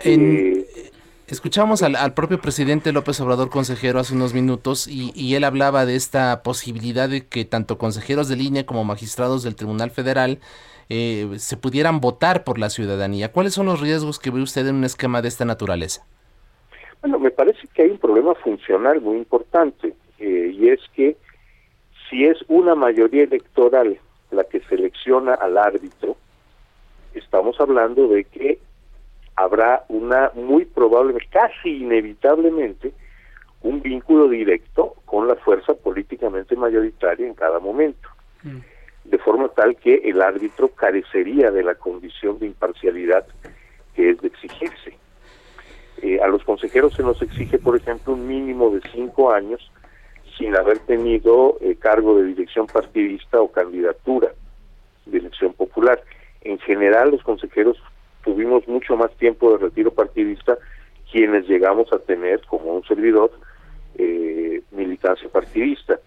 [0.00, 0.90] En, eh,
[1.28, 5.86] escuchamos al, al, propio presidente López Obrador, consejero, hace unos minutos, y, y, él hablaba
[5.86, 10.40] de esta posibilidad de que tanto consejeros de línea como magistrados del Tribunal Federal
[10.88, 13.32] eh, se pudieran votar por la ciudadanía.
[13.32, 16.06] ¿Cuáles son los riesgos que ve usted en un esquema de esta naturaleza?
[17.00, 21.16] Bueno, me parece que hay un problema funcional muy importante, eh, y es que
[22.08, 23.98] si es una mayoría electoral
[24.30, 26.16] la que selecciona al árbitro,
[27.14, 28.58] estamos hablando de que
[29.36, 32.92] habrá una muy probable, casi inevitablemente,
[33.62, 38.08] un vínculo directo con la fuerza políticamente mayoritaria en cada momento.
[38.42, 38.58] Mm.
[39.10, 43.26] De forma tal que el árbitro carecería de la condición de imparcialidad
[43.94, 44.96] que es de exigirse.
[46.02, 49.70] Eh, a los consejeros se nos exige, por ejemplo, un mínimo de cinco años
[50.36, 54.32] sin haber tenido eh, cargo de dirección partidista o candidatura
[55.06, 56.02] de elección popular.
[56.42, 57.78] En general, los consejeros
[58.22, 60.58] tuvimos mucho más tiempo de retiro partidista
[61.10, 63.30] quienes llegamos a tener, como un servidor,
[63.96, 65.98] eh, militancia partidista.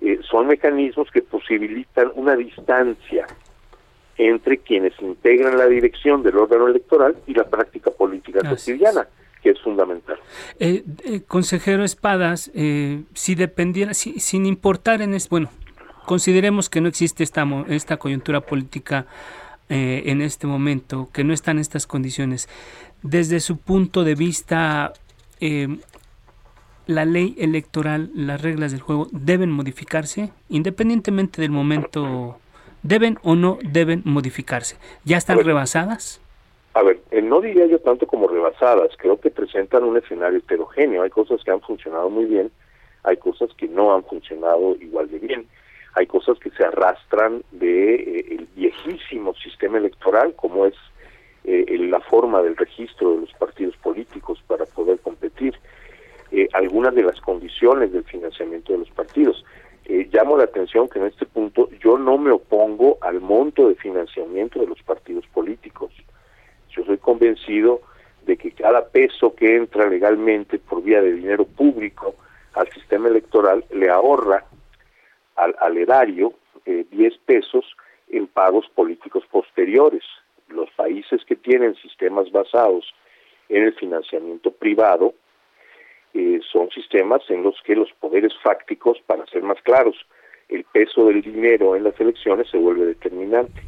[0.00, 3.26] Eh, son mecanismos que posibilitan una distancia
[4.18, 9.06] entre quienes integran la dirección del órgano electoral y la práctica política cotidiana,
[9.42, 10.18] que es fundamental.
[10.58, 10.82] Eh,
[11.26, 12.50] consejero Espadas,
[13.14, 15.50] si dependiera, sin importar en es, bueno,
[16.06, 19.06] consideremos que no existe esta, esta coyuntura política
[19.68, 22.48] en este momento, que no están estas condiciones.
[23.02, 24.94] Desde su punto de vista,
[26.86, 32.38] la ley electoral, las reglas del juego deben modificarse independientemente del momento,
[32.82, 34.76] deben o no deben modificarse.
[35.04, 36.20] ¿Ya están rebasadas?
[36.74, 41.02] A ver, eh, no diría yo tanto como rebasadas, creo que presentan un escenario heterogéneo,
[41.02, 42.50] hay cosas que han funcionado muy bien,
[43.02, 45.46] hay cosas que no han funcionado igual de bien,
[45.94, 50.74] hay cosas que se arrastran de eh, el viejísimo sistema electoral como es
[51.44, 55.56] eh, la forma del registro de los partidos políticos para poder competir
[56.30, 59.44] eh, algunas de las condiciones del financiamiento de los partidos.
[59.84, 63.76] Eh, llamo la atención que en este punto yo no me opongo al monto de
[63.76, 65.92] financiamiento de los partidos políticos.
[66.70, 67.80] Yo soy convencido
[68.26, 72.16] de que cada peso que entra legalmente por vía de dinero público
[72.54, 74.44] al sistema electoral le ahorra
[75.36, 76.32] al, al erario
[76.64, 77.64] eh, 10 pesos
[78.08, 80.02] en pagos políticos posteriores.
[80.48, 82.92] Los países que tienen sistemas basados
[83.48, 85.14] en el financiamiento privado
[86.18, 89.94] eh, son sistemas en los que los poderes fácticos, para ser más claros,
[90.48, 93.60] el peso del dinero en las elecciones se vuelve determinante,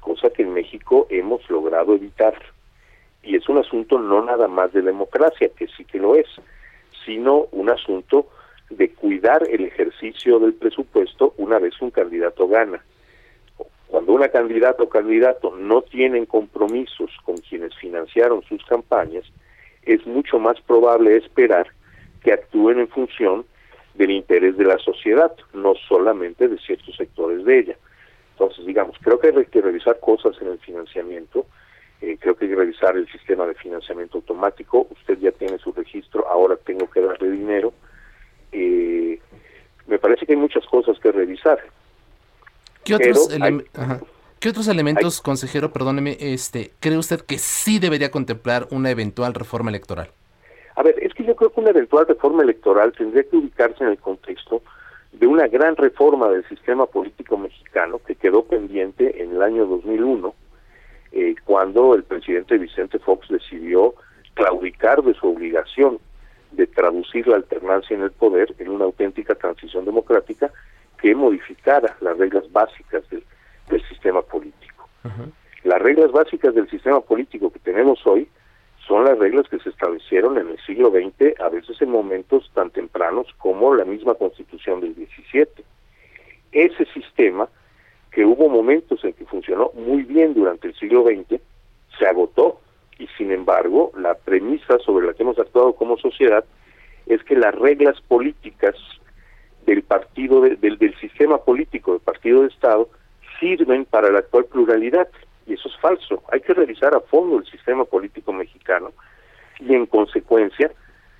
[0.00, 2.34] cosa que en México hemos logrado evitar.
[3.22, 6.26] Y es un asunto no nada más de democracia, que sí que lo es,
[7.06, 8.26] sino un asunto
[8.68, 12.82] de cuidar el ejercicio del presupuesto una vez un candidato gana.
[13.86, 19.24] Cuando una candidata o candidato no tienen compromisos con quienes financiaron sus campañas,
[19.82, 21.68] es mucho más probable esperar
[22.22, 23.44] que actúen en función
[23.94, 27.76] del interés de la sociedad, no solamente de ciertos sectores de ella.
[28.32, 31.46] Entonces, digamos, creo que hay que revisar cosas en el financiamiento,
[32.00, 35.72] eh, creo que hay que revisar el sistema de financiamiento automático, usted ya tiene su
[35.72, 37.72] registro, ahora tengo que darle dinero.
[38.50, 39.20] Eh,
[39.86, 41.60] me parece que hay muchas cosas que revisar.
[42.84, 43.28] ¿Qué otros,
[44.40, 49.70] ¿Qué otros elementos, consejero, perdóneme, este, cree usted que sí debería contemplar una eventual reforma
[49.70, 50.10] electoral?
[51.22, 54.60] Que yo creo que una eventual reforma electoral tendría que ubicarse en el contexto
[55.12, 60.34] de una gran reforma del sistema político mexicano que quedó pendiente en el año 2001,
[61.12, 63.94] eh, cuando el presidente Vicente Fox decidió
[64.34, 66.00] claudicar de su obligación
[66.50, 70.50] de traducir la alternancia en el poder en una auténtica transición democrática
[71.00, 73.22] que modificara las reglas básicas del,
[73.88, 74.88] sistema político.
[75.62, 78.28] Las reglas básicas del sistema político que tenemos hoy
[78.86, 82.70] son las reglas que se establecieron en el siglo XX, a veces en momentos tan
[82.70, 85.64] tempranos como la misma constitución del XVII.
[86.52, 87.48] Ese sistema,
[88.10, 91.40] que hubo momentos en que funcionó muy bien durante el siglo XX,
[91.98, 92.60] se agotó
[92.98, 96.44] y sin embargo la premisa sobre la que hemos actuado como sociedad
[97.06, 98.74] es que las reglas políticas
[99.66, 102.88] del partido del, del sistema político del partido de Estado
[103.38, 105.08] sirven para la actual pluralidad
[105.46, 106.22] y eso es falso.
[106.30, 108.92] Hay que revisar a fondo el sistema político mexicano
[109.58, 110.70] y en consecuencia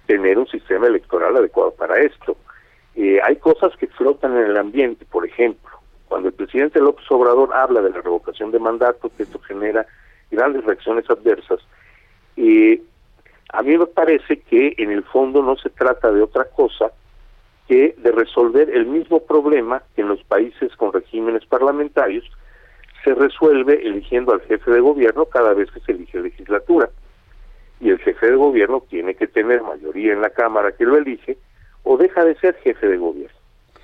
[0.06, 2.36] tener un sistema electoral adecuado para esto.
[2.94, 5.70] Eh, hay cosas que flotan en el ambiente, por ejemplo,
[6.08, 9.86] cuando el presidente López Obrador habla de la revocación de mandato, que esto genera
[10.30, 11.60] grandes reacciones adversas,
[12.36, 12.82] eh,
[13.52, 16.90] a mí me parece que en el fondo no se trata de otra cosa
[17.68, 22.24] que de resolver el mismo problema que en los países con regímenes parlamentarios,
[23.04, 26.90] se resuelve eligiendo al jefe de gobierno cada vez que se elige legislatura.
[27.80, 31.36] Y el jefe de gobierno tiene que tener mayoría en la Cámara que lo elige
[31.82, 33.36] o deja de ser jefe de gobierno.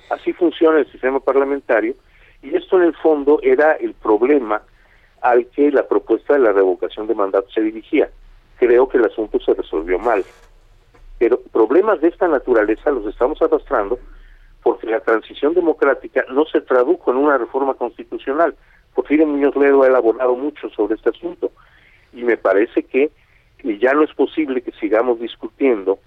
[0.09, 1.95] Así funciona el sistema parlamentario
[2.41, 4.61] y esto en el fondo era el problema
[5.21, 8.09] al que la propuesta de la revocación de mandato se dirigía.
[8.57, 10.23] Creo que el asunto se resolvió mal.
[11.17, 13.99] Pero problemas de esta naturaleza los estamos arrastrando
[14.63, 18.55] porque la transición democrática no se tradujo en una reforma constitucional,
[18.99, 21.53] Porfirio Muñoz Ledo ha elaborado mucho sobre este asunto
[22.11, 23.09] y me parece que
[23.63, 25.99] ya no es posible que sigamos discutiendo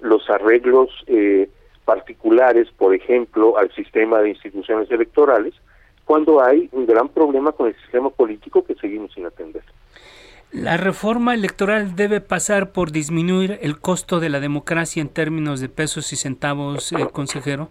[0.00, 1.48] los arreglos eh,
[1.86, 5.54] particulares, por ejemplo, al sistema de instituciones electorales,
[6.04, 9.62] cuando hay un gran problema con el sistema político que seguimos sin atender.
[10.52, 15.70] La reforma electoral debe pasar por disminuir el costo de la democracia en términos de
[15.70, 17.70] pesos y centavos, eh, consejero.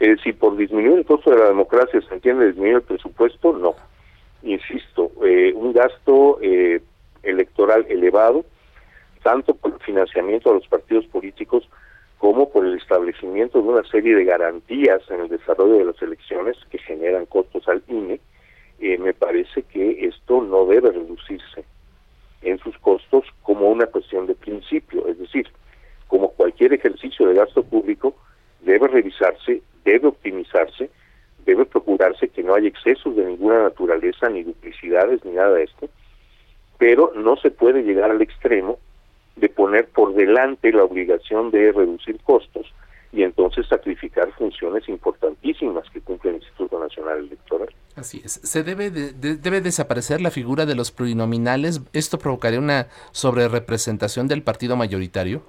[0.00, 3.74] Eh, si por disminuir el costo de la democracia se entiende disminuir el presupuesto, no.
[4.42, 6.80] Insisto, eh, un gasto eh,
[7.22, 8.44] electoral elevado
[9.22, 11.68] tanto por el financiamiento a los partidos políticos
[12.18, 16.56] como por el establecimiento de una serie de garantías en el desarrollo de las elecciones
[16.70, 18.20] que generan costos al INE,
[18.78, 21.64] eh, me parece que esto no debe reducirse
[22.42, 25.48] en sus costos como una cuestión de principio, es decir,
[26.08, 28.14] como cualquier ejercicio de gasto público,
[28.60, 30.90] debe revisarse, debe optimizarse,
[31.44, 35.88] debe procurarse que no haya excesos de ninguna naturaleza, ni duplicidades, ni nada de esto,
[36.78, 38.78] pero no se puede llegar al extremo
[39.36, 42.72] de poner por delante la obligación de reducir costos
[43.12, 47.68] y entonces sacrificar funciones importantísimas que cumple el Instituto Nacional Electoral.
[47.96, 48.32] Así es.
[48.32, 51.80] ¿Se debe, debe desaparecer la figura de los plurinominales?
[51.92, 55.42] ¿Esto provocaría una sobrerepresentación del partido mayoritario?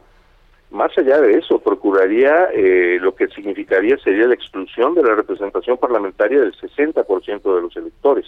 [0.71, 5.77] Más allá de eso, procuraría, eh, lo que significaría sería la exclusión de la representación
[5.77, 8.25] parlamentaria del 60% de los electores.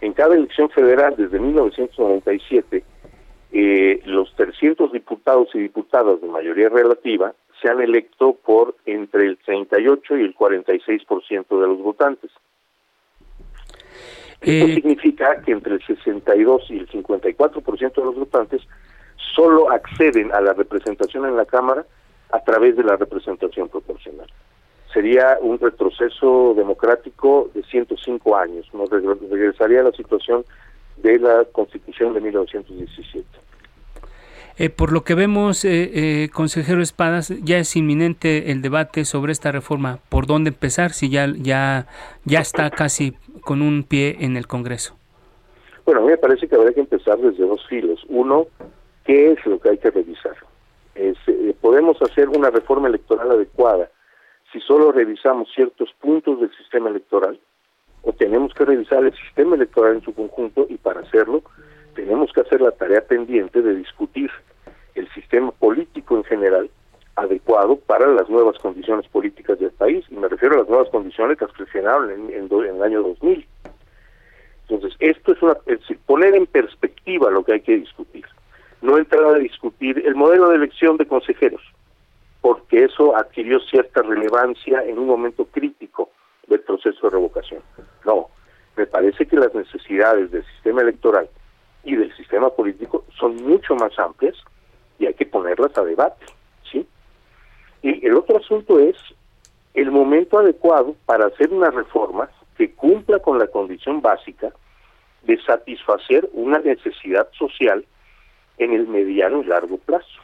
[0.00, 2.82] En cada elección federal desde 1997,
[3.52, 9.36] eh, los 300 diputados y diputadas de mayoría relativa se han electo por entre el
[9.36, 12.30] 38 y el 46% de los votantes.
[14.40, 18.62] Esto eh, significa que entre el 62 y el 54% de los votantes
[19.34, 21.84] solo acceden a la representación en la Cámara
[22.30, 24.26] a través de la representación proporcional.
[24.92, 30.44] Sería un retroceso democrático de 105 años, nos regresaría a la situación
[30.98, 33.26] de la Constitución de 1917.
[34.58, 39.32] Eh, por lo que vemos, eh, eh, consejero Espadas, ya es inminente el debate sobre
[39.32, 39.98] esta reforma.
[40.10, 41.86] ¿Por dónde empezar si ya, ya,
[42.24, 44.94] ya está casi con un pie en el Congreso?
[45.86, 48.04] Bueno, a mí me parece que habría que empezar desde dos filos.
[48.08, 48.46] Uno,
[49.04, 50.36] ¿qué es lo que hay que revisar?
[50.94, 51.14] Eh,
[51.60, 53.90] podemos hacer una reforma electoral adecuada
[54.52, 57.40] si solo revisamos ciertos puntos del sistema electoral
[58.02, 61.42] o tenemos que revisar el sistema electoral en su conjunto y para hacerlo
[61.94, 64.30] tenemos que hacer la tarea pendiente de discutir
[64.94, 66.70] el sistema político en general
[67.16, 71.38] adecuado para las nuevas condiciones políticas del país y me refiero a las nuevas condiciones
[71.38, 73.46] que funcionaron en, en, en el año 2000.
[74.68, 78.24] Entonces, esto es, una, es poner en perspectiva lo que hay que discutir
[78.82, 81.62] no entrar a discutir el modelo de elección de consejeros,
[82.40, 86.10] porque eso adquirió cierta relevancia en un momento crítico
[86.48, 87.62] del proceso de revocación.
[88.04, 88.28] No,
[88.76, 91.28] me parece que las necesidades del sistema electoral
[91.84, 94.36] y del sistema político son mucho más amplias
[94.98, 96.26] y hay que ponerlas a debate,
[96.70, 96.86] ¿sí?
[97.82, 98.96] Y el otro asunto es
[99.74, 104.52] el momento adecuado para hacer una reforma que cumpla con la condición básica
[105.22, 107.84] de satisfacer una necesidad social
[108.58, 110.20] en el mediano y largo plazo.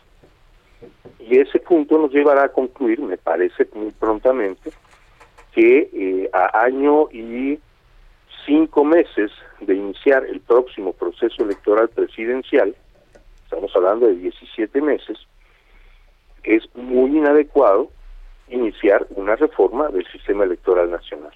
[1.18, 4.70] Y ese punto nos llevará a concluir, me parece muy prontamente,
[5.52, 7.58] que eh, a año y
[8.46, 12.74] cinco meses de iniciar el próximo proceso electoral presidencial,
[13.44, 15.18] estamos hablando de 17 meses,
[16.44, 17.90] es muy inadecuado
[18.48, 21.32] iniciar una reforma del sistema electoral nacional.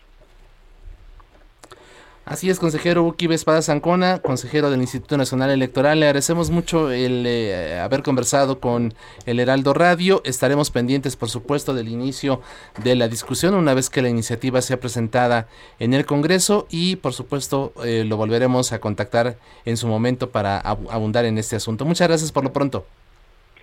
[2.25, 5.99] Así es, consejero Uki Espada Zancona, consejero del Instituto Nacional Electoral.
[5.99, 8.95] Le agradecemos mucho el eh, haber conversado con
[9.27, 10.23] el Heraldo Radio.
[10.25, 12.41] Estaremos pendientes, por supuesto, del inicio
[12.85, 15.49] de la discusión una vez que la iniciativa sea presentada
[15.81, 20.61] en el Congreso y, por supuesto, eh, lo volveremos a contactar en su momento para
[20.61, 21.85] abundar en este asunto.
[21.85, 22.87] Muchas gracias por lo pronto.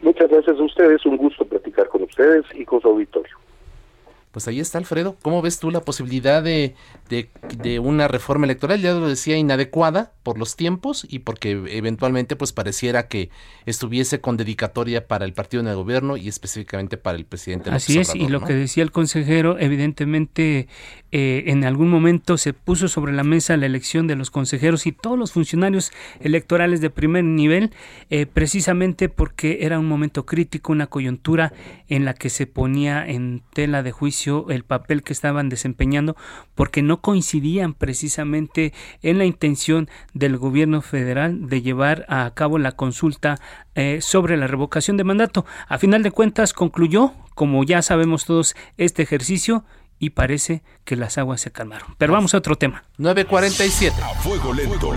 [0.01, 1.05] Muchas gracias a ustedes.
[1.05, 3.38] Un gusto platicar con ustedes y con su auditorio
[4.31, 5.17] pues ahí está Alfredo.
[5.23, 6.75] ¿Cómo ves tú la posibilidad de,
[7.09, 8.79] de, una reforma electoral?
[8.79, 13.31] Ya lo decía, inadecuada por los tiempos y porque eventualmente pues pareciera que
[13.65, 17.71] estuviese con dedicatoria para el partido en el gobierno y específicamente para el presidente.
[17.71, 20.67] Así es, y lo que decía el consejero, evidentemente
[21.11, 24.91] eh, en algún momento se puso sobre la mesa la elección de los consejeros y
[24.91, 27.71] todos los funcionarios electorales de primer nivel,
[28.11, 31.51] eh, precisamente porque era un momento crítico, una coyuntura
[31.87, 34.18] en la que se ponía en tela de juicio
[34.49, 36.15] el papel que estaban desempeñando
[36.55, 42.73] porque no coincidían precisamente en la intención del gobierno federal de llevar a cabo la
[42.73, 43.39] consulta
[43.75, 45.45] eh, sobre la revocación de mandato.
[45.67, 49.63] A final de cuentas concluyó, como ya sabemos todos, este ejercicio
[49.99, 51.95] y parece que las aguas se calmaron.
[51.97, 52.83] Pero vamos a otro tema.
[52.97, 54.01] 947.
[54.01, 54.93] A fuego lento.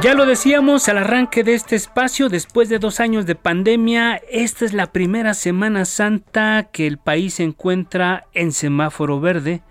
[0.00, 4.64] Ya lo decíamos al arranque de este espacio, después de dos años de pandemia, esta
[4.64, 9.62] es la primera Semana Santa que el país se encuentra en semáforo verde,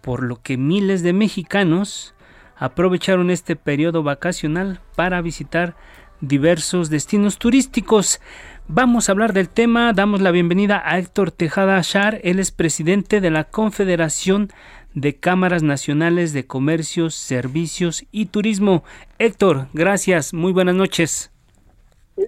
[0.00, 2.14] por lo que miles de mexicanos
[2.56, 5.76] aprovecharon este periodo vacacional para visitar
[6.20, 8.20] diversos destinos turísticos.
[8.68, 13.20] Vamos a hablar del tema, damos la bienvenida a Héctor Tejada Ashar, él es presidente
[13.20, 14.48] de la Confederación
[14.96, 18.82] de Cámaras Nacionales de Comercios, Servicios y Turismo.
[19.18, 21.30] Héctor, gracias, muy buenas noches.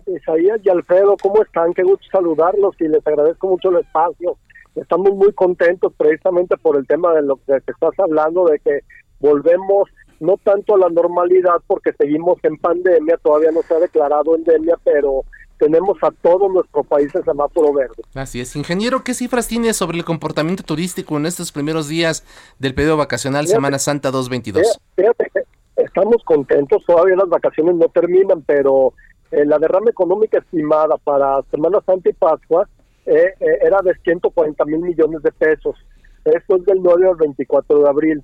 [0.06, 1.72] Isaías y Alfredo, ¿cómo están?
[1.72, 4.36] Qué gusto saludarlos y les agradezco mucho el espacio.
[4.74, 8.80] Estamos muy contentos precisamente por el tema de lo que estás hablando, de que
[9.18, 9.88] volvemos
[10.20, 14.76] no tanto a la normalidad porque seguimos en pandemia, todavía no se ha declarado endemia,
[14.84, 15.24] pero
[15.58, 18.02] tenemos a todo nuestro país en semáforo verde.
[18.14, 18.54] Así es.
[18.56, 22.24] Ingeniero, ¿qué cifras tiene sobre el comportamiento turístico en estos primeros días
[22.58, 24.78] del periodo vacacional Semana Santa 2022?
[24.96, 25.30] Fíjate,
[25.76, 28.94] estamos contentos, todavía las vacaciones no terminan, pero
[29.30, 32.68] eh, la derrama económica estimada para Semana Santa y Pascua
[33.04, 35.76] eh, eh, era de 140 mil millones de pesos.
[36.24, 38.22] Esto es del 9 al 24 de abril.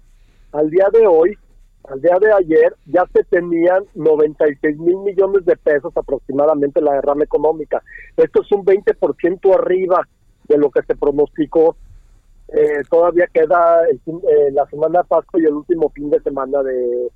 [0.52, 1.36] Al día de hoy,
[1.88, 7.24] al día de ayer, ya se tenían 96 mil millones de pesos aproximadamente la derrama
[7.24, 7.82] económica.
[8.16, 10.06] Esto es un 20% arriba
[10.48, 11.76] de lo que se pronosticó.
[12.88, 13.82] todavía queda
[14.52, 17.10] la semana de Pascua y el último fin de semana de,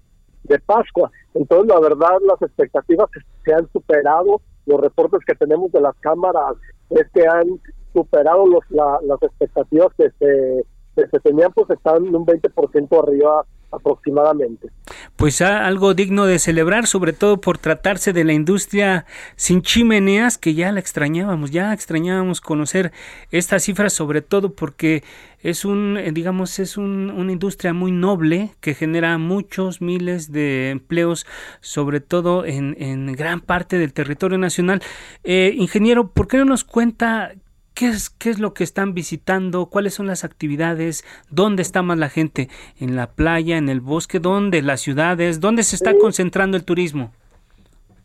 [0.44, 1.10] de Pascua.
[1.34, 3.08] Entonces, la verdad, las expectativas
[3.44, 6.56] se han superado, los reportes que tenemos de las cámaras
[6.90, 7.58] es que han
[7.94, 10.64] superado los, las expectativas que se,
[10.94, 14.70] que se tenían, pues están un 20% arriba aproximadamente.
[15.16, 19.04] Pues algo digno de celebrar, sobre todo por tratarse de la industria
[19.36, 22.92] sin chimeneas, que ya la extrañábamos, ya extrañábamos conocer
[23.30, 25.02] estas cifras, sobre todo porque
[25.40, 31.26] es un, eh, digamos, es una industria muy noble que genera muchos miles de empleos,
[31.60, 34.82] sobre todo en, en gran parte del territorio nacional.
[35.24, 37.32] Eh, ingeniero, ¿por qué no nos cuenta
[37.78, 39.66] ¿Qué es, ¿Qué es lo que están visitando?
[39.66, 41.04] ¿Cuáles son las actividades?
[41.30, 42.48] ¿Dónde está más la gente?
[42.80, 44.18] ¿En la playa, en el bosque?
[44.18, 44.62] ¿Dónde?
[44.62, 45.38] ¿Las ciudades?
[45.38, 47.12] ¿Dónde se está concentrando el turismo?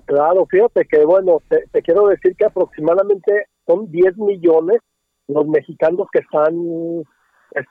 [0.06, 4.78] Claro, fíjate que, bueno, te, quiero decir que aproximadamente son 10 millones
[5.28, 6.54] los mexicanos que están,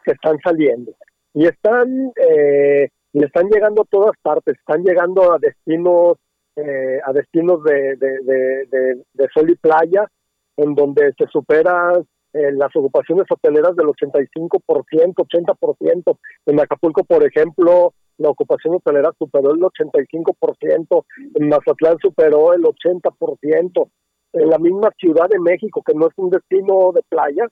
[0.05, 0.91] que están saliendo.
[1.35, 6.19] Y están, eh, y están llegando a todas partes, están llegando a destinos,
[6.57, 10.09] eh, a destinos de, de sol y playa,
[10.57, 16.19] en donde se superan eh, las ocupaciones hoteleras del 85%, 80%.
[16.47, 23.89] En Acapulco, por ejemplo, la ocupación hotelera superó el 85%, en Mazatlán superó el 80%,
[24.35, 27.47] en la misma Ciudad de México, que no es un destino de playa,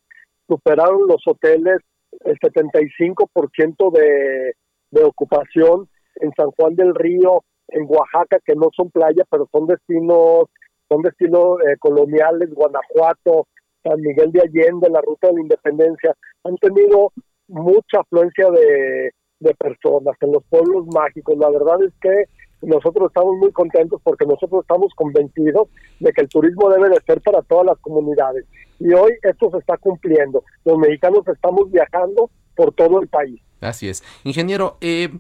[0.48, 1.78] superaron los hoteles
[2.24, 4.54] el 75% de,
[4.90, 9.66] de ocupación, en San Juan del Río, en Oaxaca, que no son playa, pero son
[9.66, 10.44] destinos
[10.90, 13.46] son destinos eh, coloniales, Guanajuato,
[13.82, 17.12] San Miguel de Allende, la Ruta de la Independencia, han tenido
[17.48, 21.36] mucha afluencia de, de personas en los pueblos mágicos.
[21.38, 22.24] La verdad es que
[22.62, 25.68] nosotros estamos muy contentos porque nosotros estamos convencidos
[26.00, 28.44] de que el turismo debe de ser para todas las comunidades.
[28.78, 30.44] Y hoy esto se está cumpliendo.
[30.64, 33.40] Los mexicanos estamos viajando por todo el país.
[33.60, 34.02] Así es.
[34.24, 35.10] Ingeniero, eh,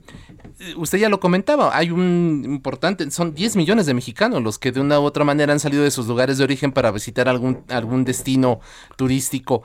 [0.76, 4.80] usted ya lo comentaba, hay un importante, son 10 millones de mexicanos los que de
[4.80, 8.04] una u otra manera han salido de sus lugares de origen para visitar algún, algún
[8.04, 8.60] destino
[8.96, 9.62] turístico.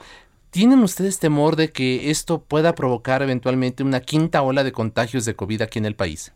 [0.50, 5.36] ¿Tienen ustedes temor de que esto pueda provocar eventualmente una quinta ola de contagios de
[5.36, 6.34] COVID aquí en el país?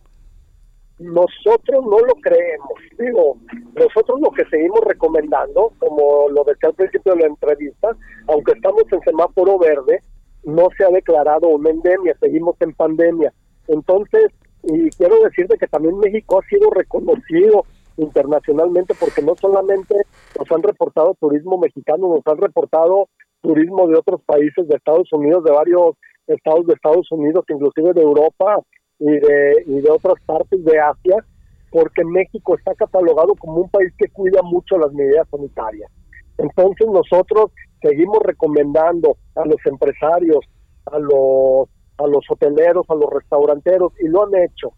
[1.00, 2.74] Nosotros no lo creemos.
[2.98, 3.38] Digo,
[3.74, 7.96] nosotros lo que seguimos recomendando, como lo decía al principio de la entrevista,
[8.28, 10.04] aunque estamos en semáforo verde,
[10.44, 13.34] no se ha declarado una endemia, seguimos en pandemia.
[13.68, 14.32] Entonces,
[14.64, 17.66] y quiero decirte que también México ha sido reconocido
[17.98, 19.96] internacionalmente porque no solamente
[20.38, 23.10] nos han reportado turismo mexicano, nos han reportado
[23.42, 25.96] turismo de otros países de Estados Unidos, de varios
[26.28, 28.60] estados de Estados Unidos, inclusive de Europa
[29.00, 31.26] y de, y de otras partes de Asia,
[31.72, 35.92] porque México está catalogado como un país que cuida mucho las medidas sanitarias.
[36.38, 40.40] Entonces nosotros seguimos recomendando a los empresarios,
[40.86, 44.74] a los, a los hoteleros, a los restauranteros, y lo han hecho.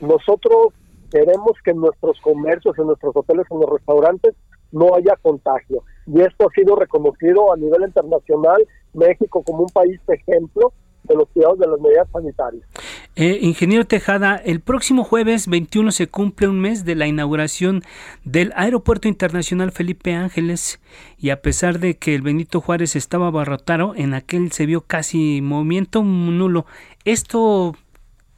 [0.00, 0.68] Nosotros
[1.10, 4.34] queremos que en nuestros comercios, en nuestros hoteles, en los restaurantes,
[4.72, 5.84] no haya contagio.
[6.06, 10.72] Y esto ha sido reconocido a nivel internacional, México como un país ejemplo
[11.04, 12.66] de los cuidados de las medidas sanitarias.
[13.14, 17.82] Eh, ingeniero Tejada, el próximo jueves 21 se cumple un mes de la inauguración
[18.24, 20.80] del Aeropuerto Internacional Felipe Ángeles
[21.18, 25.42] y a pesar de que el Benito Juárez estaba abarrotado, en aquel se vio casi
[25.42, 26.64] movimiento nulo.
[27.04, 27.76] Esto,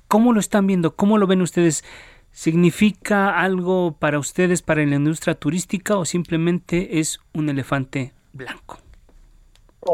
[0.09, 0.97] ¿cómo lo están viendo?
[0.97, 1.85] ¿Cómo lo ven ustedes?
[2.33, 8.84] ¿Significa algo para ustedes, para la industria turística o simplemente es un elefante blanco?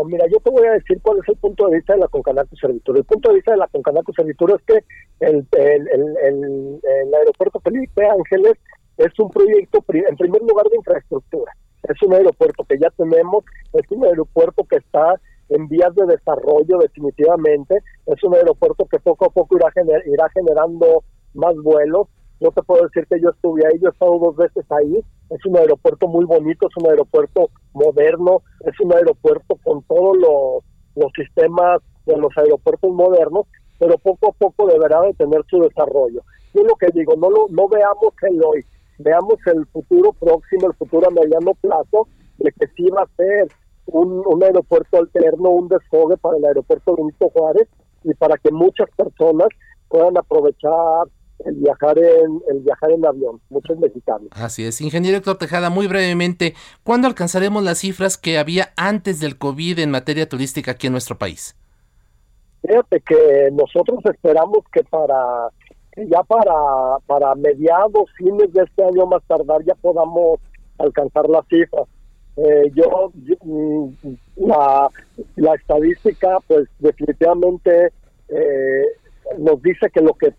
[0.04, 2.54] Mira, yo te voy a decir cuál es el punto de vista de la Concanaco
[2.56, 2.98] Servitura.
[2.98, 4.84] El punto de vista de la Concanaco Servitura es que
[5.20, 8.58] el, el, aeropuerto Felipe Ángeles
[8.96, 11.52] es un proyecto, en primer lugar, de infraestructura.
[11.82, 15.14] Es un aeropuerto que ya tenemos, es un aeropuerto que está
[15.48, 19.72] en vías de desarrollo definitivamente, es un aeropuerto que poco a poco irá,
[20.06, 21.02] irá generando
[21.34, 22.08] más vuelos,
[22.40, 25.46] yo te puedo decir que yo estuve ahí, yo he estado dos veces ahí, es
[25.46, 30.64] un aeropuerto muy bonito, es un aeropuerto moderno, es un aeropuerto con todos los,
[30.96, 33.46] los sistemas de los aeropuertos modernos,
[33.78, 36.22] pero poco a poco deberá de tener su desarrollo.
[36.54, 38.64] Yo lo que digo, no, lo, no veamos el hoy,
[38.98, 43.48] veamos el futuro próximo, el futuro a mediano plazo, de que sí va a ser
[43.86, 47.68] un, un aeropuerto alterno, un desfogue para el aeropuerto Benito Juárez
[48.02, 49.48] y para que muchas personas
[49.88, 51.06] puedan aprovechar
[51.44, 54.28] el viajar en el viajar en avión, muchos mexicanos.
[54.32, 59.38] Así es, ingeniero Héctor Tejada, muy brevemente, ¿cuándo alcanzaremos las cifras que había antes del
[59.38, 61.56] COVID en materia turística aquí en nuestro país?
[62.62, 65.48] Fíjate que nosotros esperamos que para
[65.96, 70.40] ya para para mediados, fines de este año más tardar ya podamos
[70.78, 71.86] alcanzar las cifras.
[72.36, 73.12] Eh, yo,
[73.44, 73.88] mm,
[74.36, 74.88] la,
[75.36, 77.92] la estadística pues definitivamente
[78.28, 78.84] eh,
[79.38, 80.34] nos dice que lo que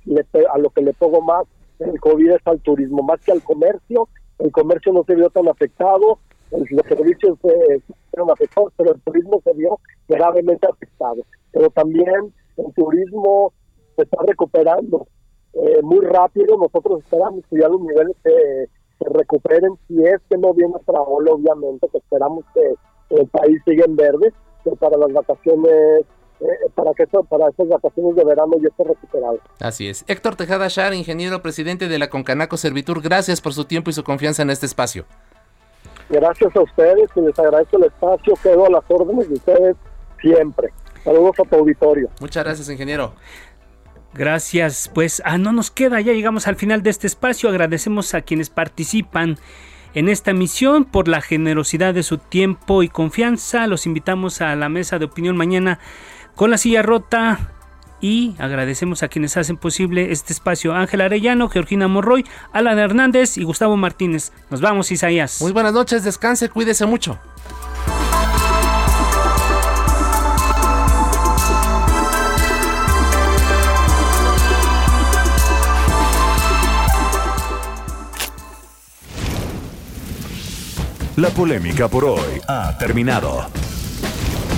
[0.52, 1.46] a lo que le pongo más
[1.80, 4.08] el COVID es al turismo, más que al comercio.
[4.40, 6.20] El comercio no se vio tan afectado,
[6.52, 7.82] los servicios se
[8.12, 11.24] vieron afectados, pero el turismo se vio gravemente afectado.
[11.52, 13.54] Pero también el turismo
[13.96, 15.08] se está recuperando
[15.54, 16.58] eh, muy rápido.
[16.58, 18.70] Nosotros esperamos que ya los niveles se,
[19.04, 22.76] recuperen, si es que no viene otra ola, obviamente, que esperamos que
[23.16, 24.32] el país siga en verde,
[24.64, 26.06] pero para las vacaciones
[26.42, 29.40] eh, para que eso, para esas vacaciones de verano ya esté recuperado.
[29.60, 30.04] Así es.
[30.08, 34.04] Héctor Tejada Shar, ingeniero presidente de la Concanaco Servitur, gracias por su tiempo y su
[34.04, 35.06] confianza en este espacio.
[36.10, 39.76] Gracias a ustedes y les agradezco el espacio, quedo a las órdenes de ustedes
[40.20, 40.74] siempre.
[41.04, 42.10] Saludos a tu auditorio.
[42.20, 43.14] Muchas gracias, ingeniero.
[44.14, 48.22] Gracias, pues ah, no nos queda, ya llegamos al final de este espacio, agradecemos a
[48.22, 49.38] quienes participan
[49.94, 54.68] en esta misión por la generosidad de su tiempo y confianza, los invitamos a la
[54.68, 55.80] mesa de opinión mañana
[56.42, 57.52] con la silla rota
[58.02, 60.74] y agradecemos a quienes hacen posible este espacio.
[60.74, 64.32] Ángel Arellano, Georgina Morroy, Alan Hernández y Gustavo Martínez.
[64.50, 65.40] Nos vamos, Isaías.
[65.40, 67.20] Muy buenas noches, descanse, cuídese mucho.
[81.18, 83.46] La polémica por hoy ha terminado.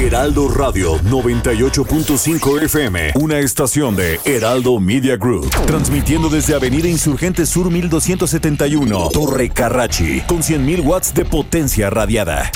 [0.00, 7.70] Heraldo Radio 98.5 FM, una estación de Heraldo Media Group, transmitiendo desde Avenida Insurgente Sur
[7.70, 12.50] 1271, Torre Carrachi, con 100.000 watts de potencia radiada.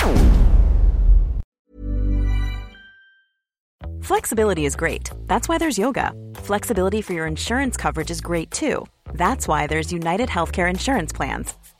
[4.01, 5.11] Flexibility is great.
[5.27, 6.13] That's why there's yoga.
[6.37, 8.87] Flexibility for your insurance coverage is great too.
[9.13, 11.53] That's why there's United Healthcare Insurance Plans.